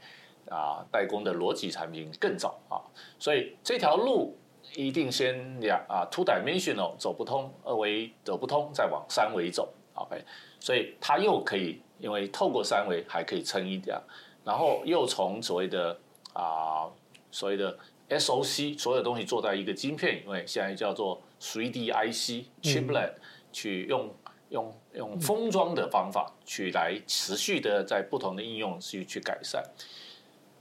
[0.49, 2.81] 啊代工的逻辑产品更早啊，
[3.19, 4.35] 所以这条路
[4.73, 10.23] 一定先两啊 two dimensional 走不通，二维走不通，再往三维走，OK，
[10.59, 13.99] 所以它又可以因为透过三维还可以撑一点，
[14.43, 15.99] 然后又从所谓的
[16.33, 16.89] 啊
[17.29, 17.77] 所谓的。
[18.09, 23.11] SOC 所有东西做在一个晶片，因为现在叫做 3D IC chiplet，
[23.51, 24.09] 去用
[24.49, 29.63] 用用封装的方法去来持续的在不同的应用去去改善。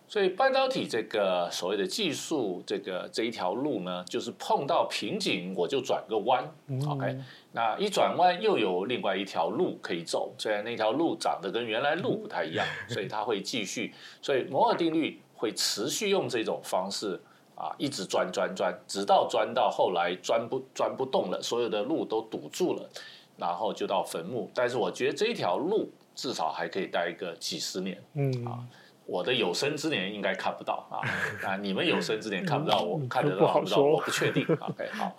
[0.09, 6.49] 所以半导体这个所谓的技术，这个这一条路呢，就是碰到瓶颈我就转个弯。
[6.69, 7.19] 嗯、OK，
[7.51, 13.93] 那一转弯又有另外一条路可以走，虽然那条路长得跟原来路不太一样， 所以它会继续。
[14.23, 17.21] 所以摩尔定律会持续用这种方式
[17.57, 22.89] 啊，一直钻钻钻，直到钻到后来钻不钻不动了，所有的路都堵住了，
[23.37, 24.49] 然后就到坟墓。
[24.55, 28.01] 但是我觉得这一条路至少还可以待个几十年。
[28.15, 28.61] 嗯啊。
[29.09, 30.99] 我的有生之年应该看不到啊，
[31.47, 34.45] 啊，你们有生之年看不到，我看得到看不到，我不确定。
[34.59, 35.15] OK，好。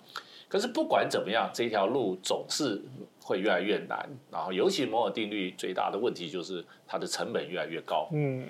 [0.46, 2.82] 可是不管怎么样，这条路总是
[3.22, 3.98] 会越来越难。
[4.30, 8.08] 然后，尤其摩尔定律最大的问题就是它的成本越来越高。
[8.12, 8.46] 嗯，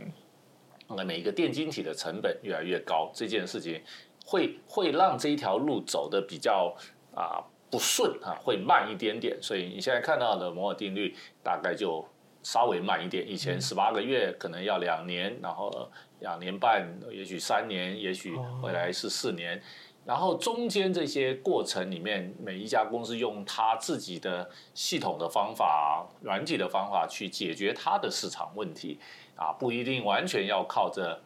[0.96, 3.82] 那每一个电晶体的成本越来越高，这件事情
[4.24, 6.74] 会会让这一条路走得比较
[7.14, 9.36] 啊不顺啊，会慢一点点。
[9.42, 12.06] 所以你现在看到的摩尔定律大概就。
[12.40, 18.32] 稍微慢一点，以前十八个月可能要两年，然后两年半，也许三年，也许
[18.62, 19.60] 未来是四年，
[20.06, 28.98] 然后中间这些过程里面，每一家公司用它自己的系统的方法、软体的方法去解决它的市场问题，
[29.38, 31.18] 啊，不一定完全要靠着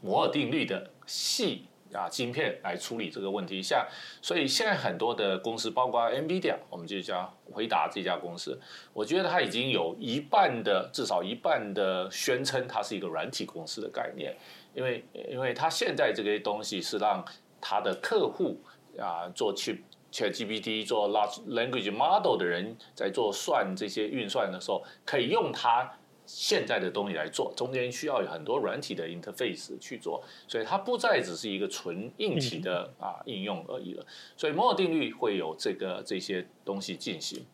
[0.00, 1.66] 摩尔定律的细。
[1.94, 3.86] 啊，晶片来处理这个问题，像
[4.20, 8.60] 所以现在很多的公司，包括 NVIDIA，我们就叫回答这家公司，
[8.92, 14.36] 我觉得它已经有一半的至少一半的宣称它是一个软体公司的概念，
[14.74, 17.24] 因为因为它现在这个东西是让
[17.60, 18.60] 它的客户
[18.98, 25.90] 啊做去学 GPT 做 Large Language Model 的人在做算这些运算的时候，可以用它。
[26.26, 34.04] 现在的东西来做，中间需要有很多软体的 interface 去做，所以它不再只是一个纯硬体的啊应用而已了。
[34.36, 37.46] 所以摩尔定律会有这个这些东西进行。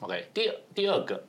[0.00, 1.22] OK，第二第二个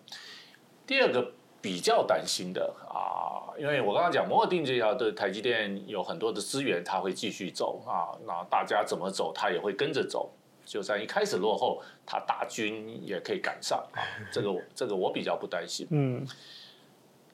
[0.88, 10.32] 第二个比较担心的啊，因为我刚刚讲摩尔定律这条的台积电有很多的资源，它会继续走啊，那大家怎么走，它也会跟着走。
[10.66, 14.02] 就算一开始落后，他大军也可以赶上啊！
[14.34, 15.88] 这个我这个我比较不担心。
[15.92, 16.26] 嗯，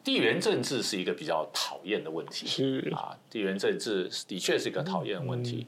[0.03, 2.45] 地缘政治是一个比较讨厌的问题。
[2.45, 5.65] 是啊，地缘政治的确是一个讨厌的问题。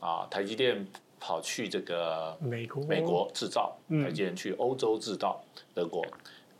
[0.00, 0.86] 嗯、啊，台积电
[1.18, 5.42] 跑去这个美国美国制造，台积电去欧洲制造，
[5.74, 6.04] 德国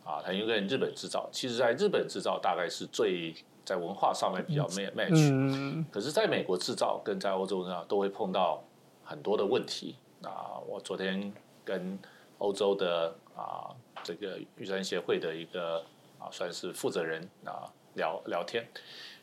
[0.03, 1.29] 啊，台积电日本制造。
[1.31, 3.33] 其实，在日本制造大概是最
[3.63, 5.31] 在文化上面比较 match。
[5.31, 8.63] 嗯，可是在美国制造跟在欧洲制造都会碰到
[9.03, 9.95] 很多的问题。
[10.23, 11.31] 啊，我昨天
[11.63, 11.97] 跟
[12.39, 13.71] 欧洲的啊
[14.03, 15.79] 这个玉山协会的一个
[16.17, 18.67] 啊算是负责人啊聊聊天，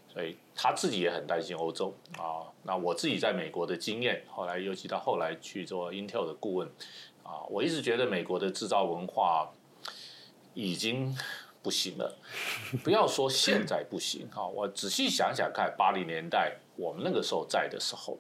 [0.09, 2.49] 所以他自己也很担心欧洲啊。
[2.63, 6.69] 那我自己在美国的经验，后来尤其到后来去做 Intel 的顾问
[7.23, 9.51] 啊，我一直觉得美国的制造文化
[10.55, 11.15] 已经
[11.63, 12.17] 不行了。
[12.83, 18.19] 不要说现在不行啊，我仔细想想看，八零年代我们那个时候在的时候。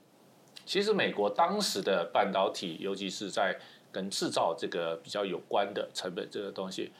[0.66, 3.56] 其实美国当时的半导体，尤其是在
[3.92, 6.92] 跟制造这个比较有关的成本这个东西，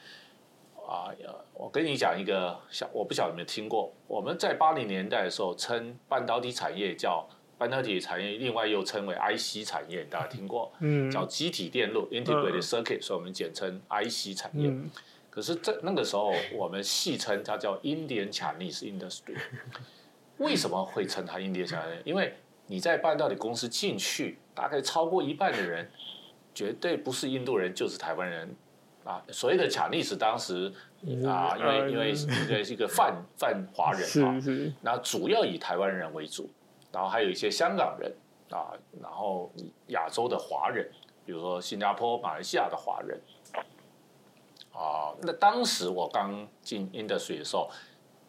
[0.75, 1.11] 啊，
[1.53, 3.93] 我跟你讲一个小，我不晓得有没有听过。
[4.07, 10.71] 我们在八零年代的时候，称半导体产业叫半导体产业，另外又称为 IC 产业，大家听过？
[10.79, 14.69] 嗯，叫机体电路 （Integrated Circuit），所以我们简称 IC 产业。
[14.69, 14.89] 嗯、
[15.29, 19.37] 可是这那个时候，我们戏称它叫 Indian Chinese Industry。
[20.37, 22.01] 为什么会称它 Indian Chinese？
[22.05, 22.33] 因为
[22.67, 25.89] 你在半导体公司进去，大概超过一半的人，
[26.53, 28.53] 绝对不是印度人，就是台湾人
[29.03, 29.23] 啊。
[29.29, 30.71] 所谓的卡尼斯当时
[31.25, 34.35] 啊，因为因为因为是一个泛泛华人啊，
[34.81, 36.49] 那主要以台湾人为主，
[36.91, 38.13] 然后还有一些香港人
[38.51, 39.51] 啊，然后
[39.87, 40.89] 亚洲的华人，
[41.25, 43.19] 比如说新加坡、马来西亚的华人
[44.73, 45.15] 啊。
[45.21, 47.69] 那当时我刚进 industry 的时候。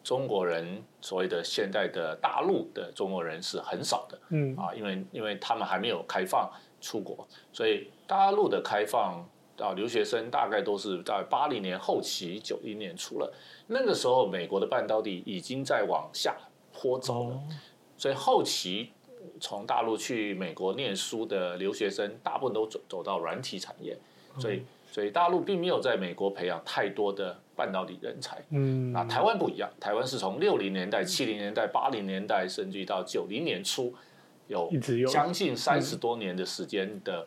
[0.03, 4.57] 中国人所谓的现在的大陆的中国人是很少的，嗯。
[4.57, 9.28] 啊，因为因为他们还没有开放出国，所以大陆的开放
[9.59, 13.32] 啊，留学生大概都是在八零年后期、九零年初了，
[13.66, 16.36] 那个时候美国的半导体已经在往下
[16.72, 17.40] 坡走了，
[17.96, 18.92] 所以后期
[19.40, 23.99] 从大陆去美国念书的留学生，大部分都走走到软体产业，
[24.38, 27.39] 所以所以大陆并没有在美国培养太多的。
[27.59, 33.93] 半导体人才，嗯，那台湾不一样，台湾是从六零年代、七零年代、八零年代，甚至到九零年初，
[34.47, 34.70] 有
[35.12, 37.26] 将近三十多年的时间的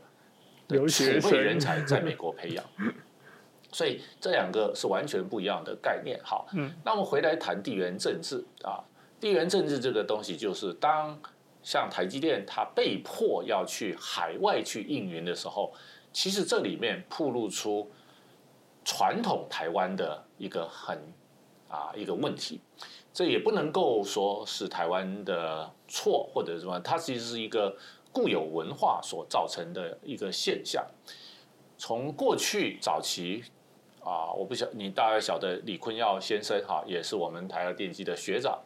[0.87, 2.63] 储备人才在美国培养，
[3.73, 6.17] 所以这两个是完全不一样的概念。
[6.23, 8.79] 好，嗯，那我们回来谈地缘政治啊，
[9.19, 11.19] 地缘政治这个东西，就是当
[11.61, 15.73] 像台积电它被迫要去海外去应援的时候，
[16.13, 17.91] 其实这里面暴露出。
[18.83, 20.97] 传统台湾的一个很
[21.69, 22.59] 啊一个问题，
[23.13, 27.77] 这也不能够说是台湾的错或者什么，它其实是一个
[28.11, 30.83] 固有文化所造成的一个现象。
[31.77, 33.43] 从过去早期
[34.03, 38.59] 啊，我不晓你大概晓得李坤耀先生哈，也是我们台达电机的学长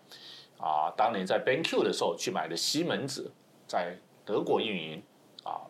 [0.58, 3.30] 啊，当年在 BenQ 的时候去买的西门子，
[3.68, 5.04] 在德国运营
[5.44, 5.68] 啊，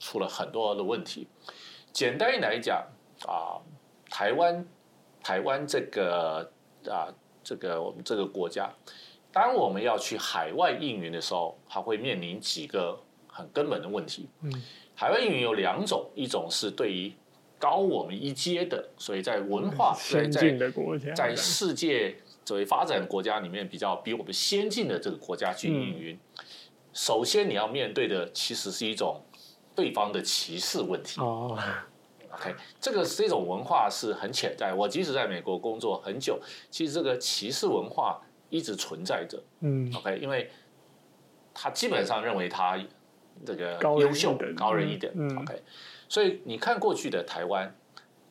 [0.00, 1.28] 出了很多的问题。
[1.92, 2.84] 简单来讲
[3.28, 3.62] 啊，
[4.10, 4.66] 台湾
[5.22, 6.50] 台湾这个
[6.88, 7.06] 啊
[7.44, 8.68] 这个我们这个国家，
[9.30, 12.98] 当我们要去海外运营的时候，它会面临几个
[13.28, 14.28] 很根本的问题。
[14.42, 14.50] 嗯。
[14.94, 17.10] 海外运营有两种，一种是对于
[17.58, 26.18] 高我们一阶的，所以在文化 先进的国家，在世界作为发展国家里面比较比我们先进的这个国家去运营。
[26.92, 29.22] 首先你要面对的其实是一种
[29.74, 31.20] 对方的歧视问题。
[31.20, 31.58] 哦
[32.32, 34.72] ，OK，这个这种文化是很潜在。
[34.74, 36.40] 我即使在美国工作很久，
[36.70, 39.42] 其实这个歧视文化一直存在着。
[39.60, 40.50] 嗯，OK，因为
[41.54, 42.78] 他基本上认为他。
[43.42, 45.62] 这个优秀高人一点，嗯，OK，
[46.10, 47.74] 所以你看过去的台湾，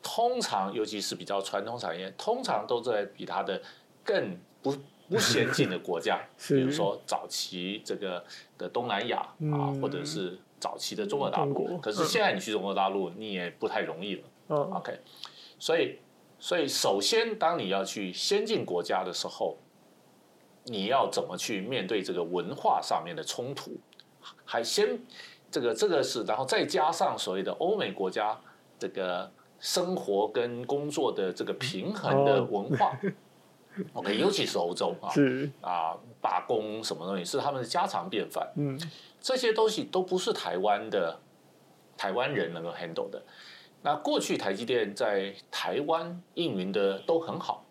[0.00, 3.60] 通常尤其是比较传统产业，通常都在比他的
[4.04, 4.72] 更不
[5.08, 8.24] 不先进的国家， 比如说早期这个
[8.56, 9.18] 的东南亚
[9.52, 11.78] 啊，或者是早期的中国大陆。
[11.78, 15.00] 可是现在你去中国大陆，你也不太容易了，OK，
[15.58, 15.98] 所以
[16.38, 19.56] 所以首先当你要去先进国家的时候，
[20.64, 23.72] 你要怎么去面对这个文化上面的冲突？
[24.44, 25.00] 还先，
[25.50, 28.38] 这个这个是，然后再加上所谓的欧美国家
[28.78, 32.98] 这个生活跟工作的这个平衡的文化
[33.94, 35.10] OK，尤其是欧洲啊，
[35.60, 38.80] 啊罢工什么东西是他们的家常便饭，嗯，
[39.20, 41.18] 这些东西都不是台湾的
[41.96, 43.22] 台湾人能够 handle 的。
[43.82, 47.64] 那过去台积电在台湾运营的都很好，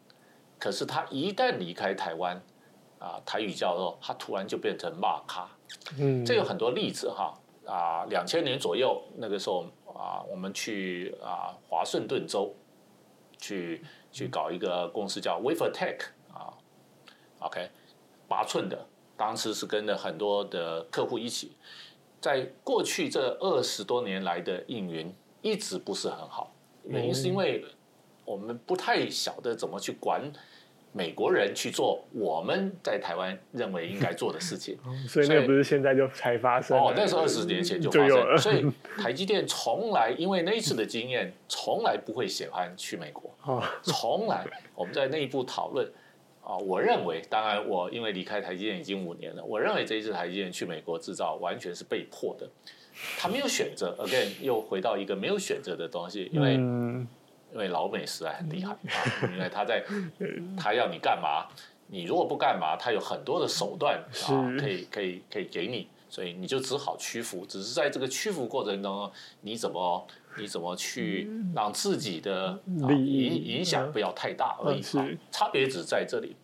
[0.58, 2.42] 可是他一旦离开台湾，
[2.98, 5.48] 啊，台语叫做他突然就变成骂咖。
[6.00, 12.56] 嗯，这有很多例子哈啊，两千年左右那个时候啊，我们去啊华盛顿州
[13.38, 16.00] 去去搞一个公司叫 WaferTech
[16.34, 16.54] 啊
[17.40, 17.70] ，OK，
[18.28, 18.86] 八寸的，
[19.16, 21.54] 当时是跟着很多的客户一起，
[22.20, 26.54] 在过去这二十多年来的运营一直不是很好，
[26.84, 27.64] 原因是因为
[28.26, 30.32] 我们不太晓得怎么去管。
[30.92, 34.78] 美国人去做我们在台湾认为应该做的事情，
[35.08, 38.38] 所以那不是现在就才发生哦，那是二十年前就发生。
[38.38, 38.66] 所以
[39.02, 43.30] 台积电从来因为那一次的经验，从来不会喜欢去美国。
[43.84, 45.88] 从来我们在内部讨论
[46.44, 52.50] 啊，我认为，当然我因为离开台积电已经五年了，我认为这一次台积电去美国制造完全是被迫的，
[53.18, 53.96] 他没有选择。
[54.00, 56.60] Again，又回到一个没有选择的东西，因为。
[57.52, 59.84] 因为老美实在很厉害啊，因为他在，
[60.58, 61.48] 他要你干嘛，
[61.88, 67.46] 你如果不干嘛，他有很多的手段啊，可以可以可以给你，所以你就只好屈服。
[67.46, 76.36] 只是在这个屈服过程中，你怎么你怎么去让自己的影影响不要太大而已啊，差别只在这里。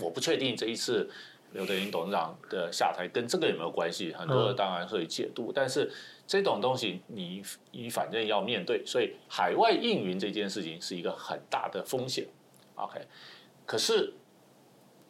[0.00, 1.10] 我不确定这一次。
[1.52, 4.12] 刘德音董事长的下台跟这个有没有关系？
[4.12, 5.90] 很多人当然会解读，但是
[6.26, 12.26] 这种东西你你反正要面对，所以海外运营这件事情是一个很大的风险。
[12.74, 13.00] OK，
[13.64, 14.12] 可是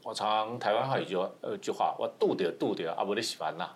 [0.02, 3.70] 我常常台湾话有句呃句话，我度掉度掉啊，不得喜欢呐。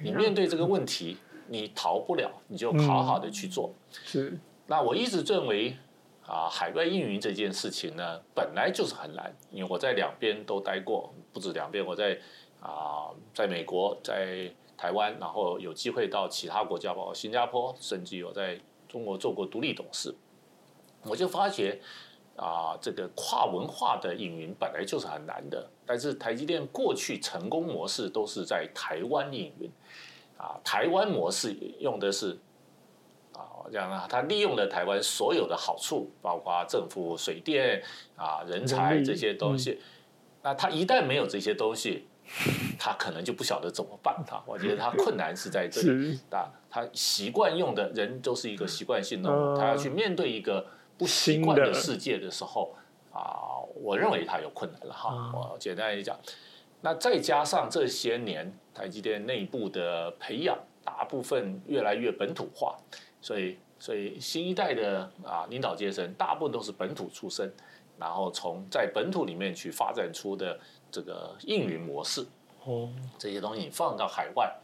[0.00, 1.16] 你面对这个问题，
[1.48, 3.72] 你逃不了，你就好好的去做。
[4.04, 4.38] 是。
[4.66, 5.76] 那我一直认为
[6.26, 11.12] 啊，海外运营这件事情呢，本来就是很难，因为我在两边都待过。
[11.32, 12.18] 不止两边，我在
[12.60, 20.14] 啊，在美国，在台湾，然后有机会到其他国家，包括新加坡，甚至有在中国做过独立董事，
[21.02, 21.80] 我就发觉
[22.36, 25.70] 啊，这个跨文化的运营本来就是很难的。
[25.86, 29.70] 但是台积电过去成功模式都是在台湾运营，
[30.38, 32.38] 啊，台湾模式用的是
[33.32, 37.82] 啊，这样啊，他利用了台湾所有的好处，包括政府、水电
[38.16, 39.78] 啊、人才这些东西。
[40.42, 42.06] 那他一旦没有这些东西，
[42.78, 44.14] 他可能就不晓得怎么办。
[44.26, 46.18] 他，我觉得他困难是在这里。
[46.30, 50.66] 啊，他习惯用的人都是一个习惯性的，他要去面对一个
[50.96, 52.74] 不习惯的世界的时候，
[53.12, 55.30] 啊，我认为他有困难了哈。
[55.34, 56.18] 我简单一讲，
[56.80, 62.76] 那再加上这些年台积电内部的培养，大部分越来越本土化，
[63.20, 67.52] 所以所以新一代的啊领导阶层大部分都是本土出身。
[67.96, 70.58] 然后从在本土里面去发展出的
[70.94, 72.24] 这个运营模式，
[72.64, 72.88] 哦，
[73.18, 74.54] 这些东西你放到海外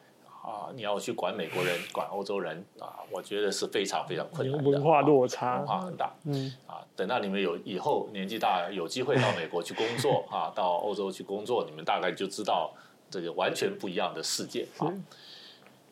[0.40, 4.70] 啊，啊，你要去管美国人、管欧洲人啊，我觉得是非常非常困难的。
[4.70, 6.14] 文化落差，文化很大。
[6.26, 12.72] 嗯啊，等到你们有以后年纪大，有机会到美国去工作啊，到欧洲去工作，你们大概就知道
[13.10, 14.86] 这个完全不一样的世界啊。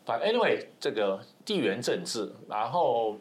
[0.06, 3.16] But anyway，这个地缘政治，然后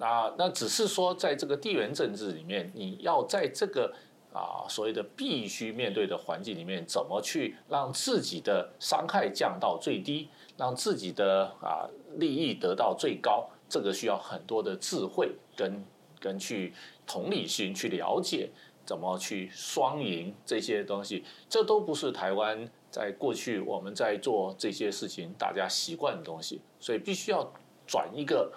[0.00, 3.92] 啊，那只是说在这个地缘政治里面，你要在这个。
[4.32, 13.50] 啊，所谓的必须面对的环境里面，怎么去让自己的伤害降到最低，让自己的啊利益得到最高？
[13.68, 15.84] 这个需要很多的智慧跟
[16.18, 16.72] 跟去
[17.06, 18.48] 同理心去了解，
[18.86, 27.52] 怎么去双赢这些东西，这都不是台湾在过去我们在做这些事情大家习惯的东西，所以必须要
[27.86, 28.50] 转一个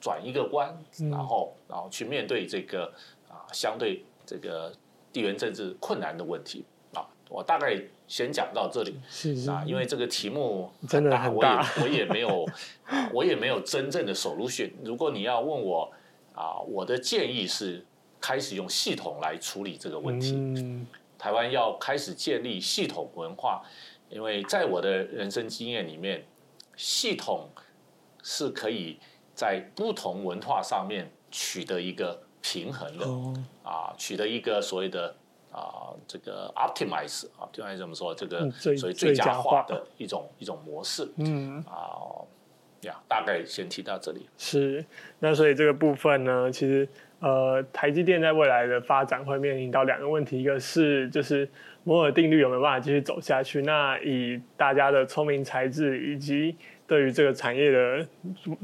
[0.00, 2.92] 转一个弯，然后然后去面对这个
[3.28, 4.72] 啊相对这个。
[5.12, 8.98] 地缘政治困难的问题啊，我大概先讲到这里。
[9.08, 12.46] 是是啊，因为这个题目真的很大，我也我也没有，
[13.12, 14.70] 我也没有真正的 solution。
[14.82, 15.92] 如果你要问我
[16.34, 17.84] 啊，我的建议是
[18.20, 20.32] 开始用系统来处理这个问题。
[20.34, 20.86] 嗯，
[21.18, 23.62] 台湾要开始建立系统文化，
[24.08, 26.24] 因为在我的人生经验里面，
[26.76, 27.50] 系统
[28.22, 28.98] 是可以
[29.34, 32.22] 在不同文化上面取得一个。
[32.42, 33.06] 平衡的
[33.62, 35.14] 啊，取得一个所谓的
[35.50, 41.08] 啊，这个 optimize 啊，就按怎么说，这个所谓最佳化的一种一种模式。
[41.16, 42.20] 嗯啊
[42.82, 44.28] 呀，大概先提到这里。
[44.36, 44.84] 是，
[45.20, 46.88] 那所以这个部分呢，其实
[47.20, 51.48] 呃，台积电在未来的发展会面临到两个问题，一个是就是
[51.84, 53.62] 摩尔定律有没有办法继续走下去？
[53.62, 56.56] 那以大家的聪明才智以及
[56.92, 58.06] 对于这个产业的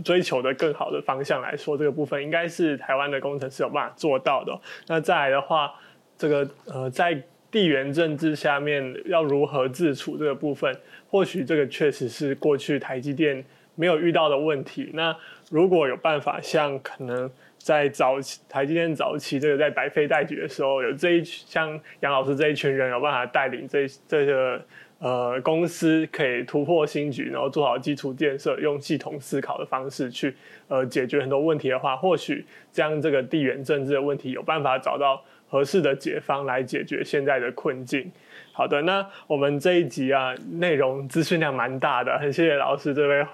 [0.05, 4.53] 追求的更好的方向来说，这个部分应该是台湾的工程师有办法做到的。
[4.87, 5.72] 那再来的话，
[6.18, 7.18] 这个呃，在
[7.51, 10.70] 地缘政治下面要如何自处这个部分，
[11.09, 13.43] 或许这个确实是过去台积电
[13.74, 14.91] 没有遇到的问题。
[14.93, 15.16] 那
[15.51, 24.62] 如果有办法，像可能在早期台积电早期这个在百废待举的时候，有这一像杨老师这一群人有办法带领这这个。
[25.01, 30.35] 呃，公司可以突破新局，然后做好基础建设，用系统思考的方式去
[30.67, 38.11] 呃解决很多问题的话，或许将这个地缘政治的问题有办法找到合适的解方来解决现在的困境。
[38.51, 43.25] 好的，那我们这一集啊，内容资讯量蛮大的，很谢谢老师这位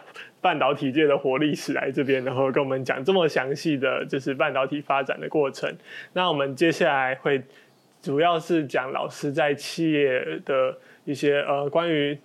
[0.43, 5.75] 半导体界的活历史来这边，然后跟我们讲这么详细的就是半导体发展的过程。
[6.12, 7.43] 那我们接下来会
[8.03, 10.77] 主要是讲老师在企业的。
[11.05, 12.18] 一些呃关于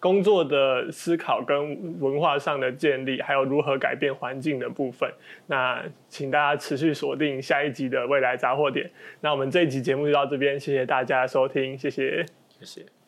[0.00, 5.10] 工作的思考跟文化上的建立，还有如何改变环境的部分，
[5.46, 8.90] 那请大家持续锁定下一集的未来杂货店。
[9.20, 13.03] 那我们这一集节目就到这边，谢谢大家收听，谢谢，谢谢。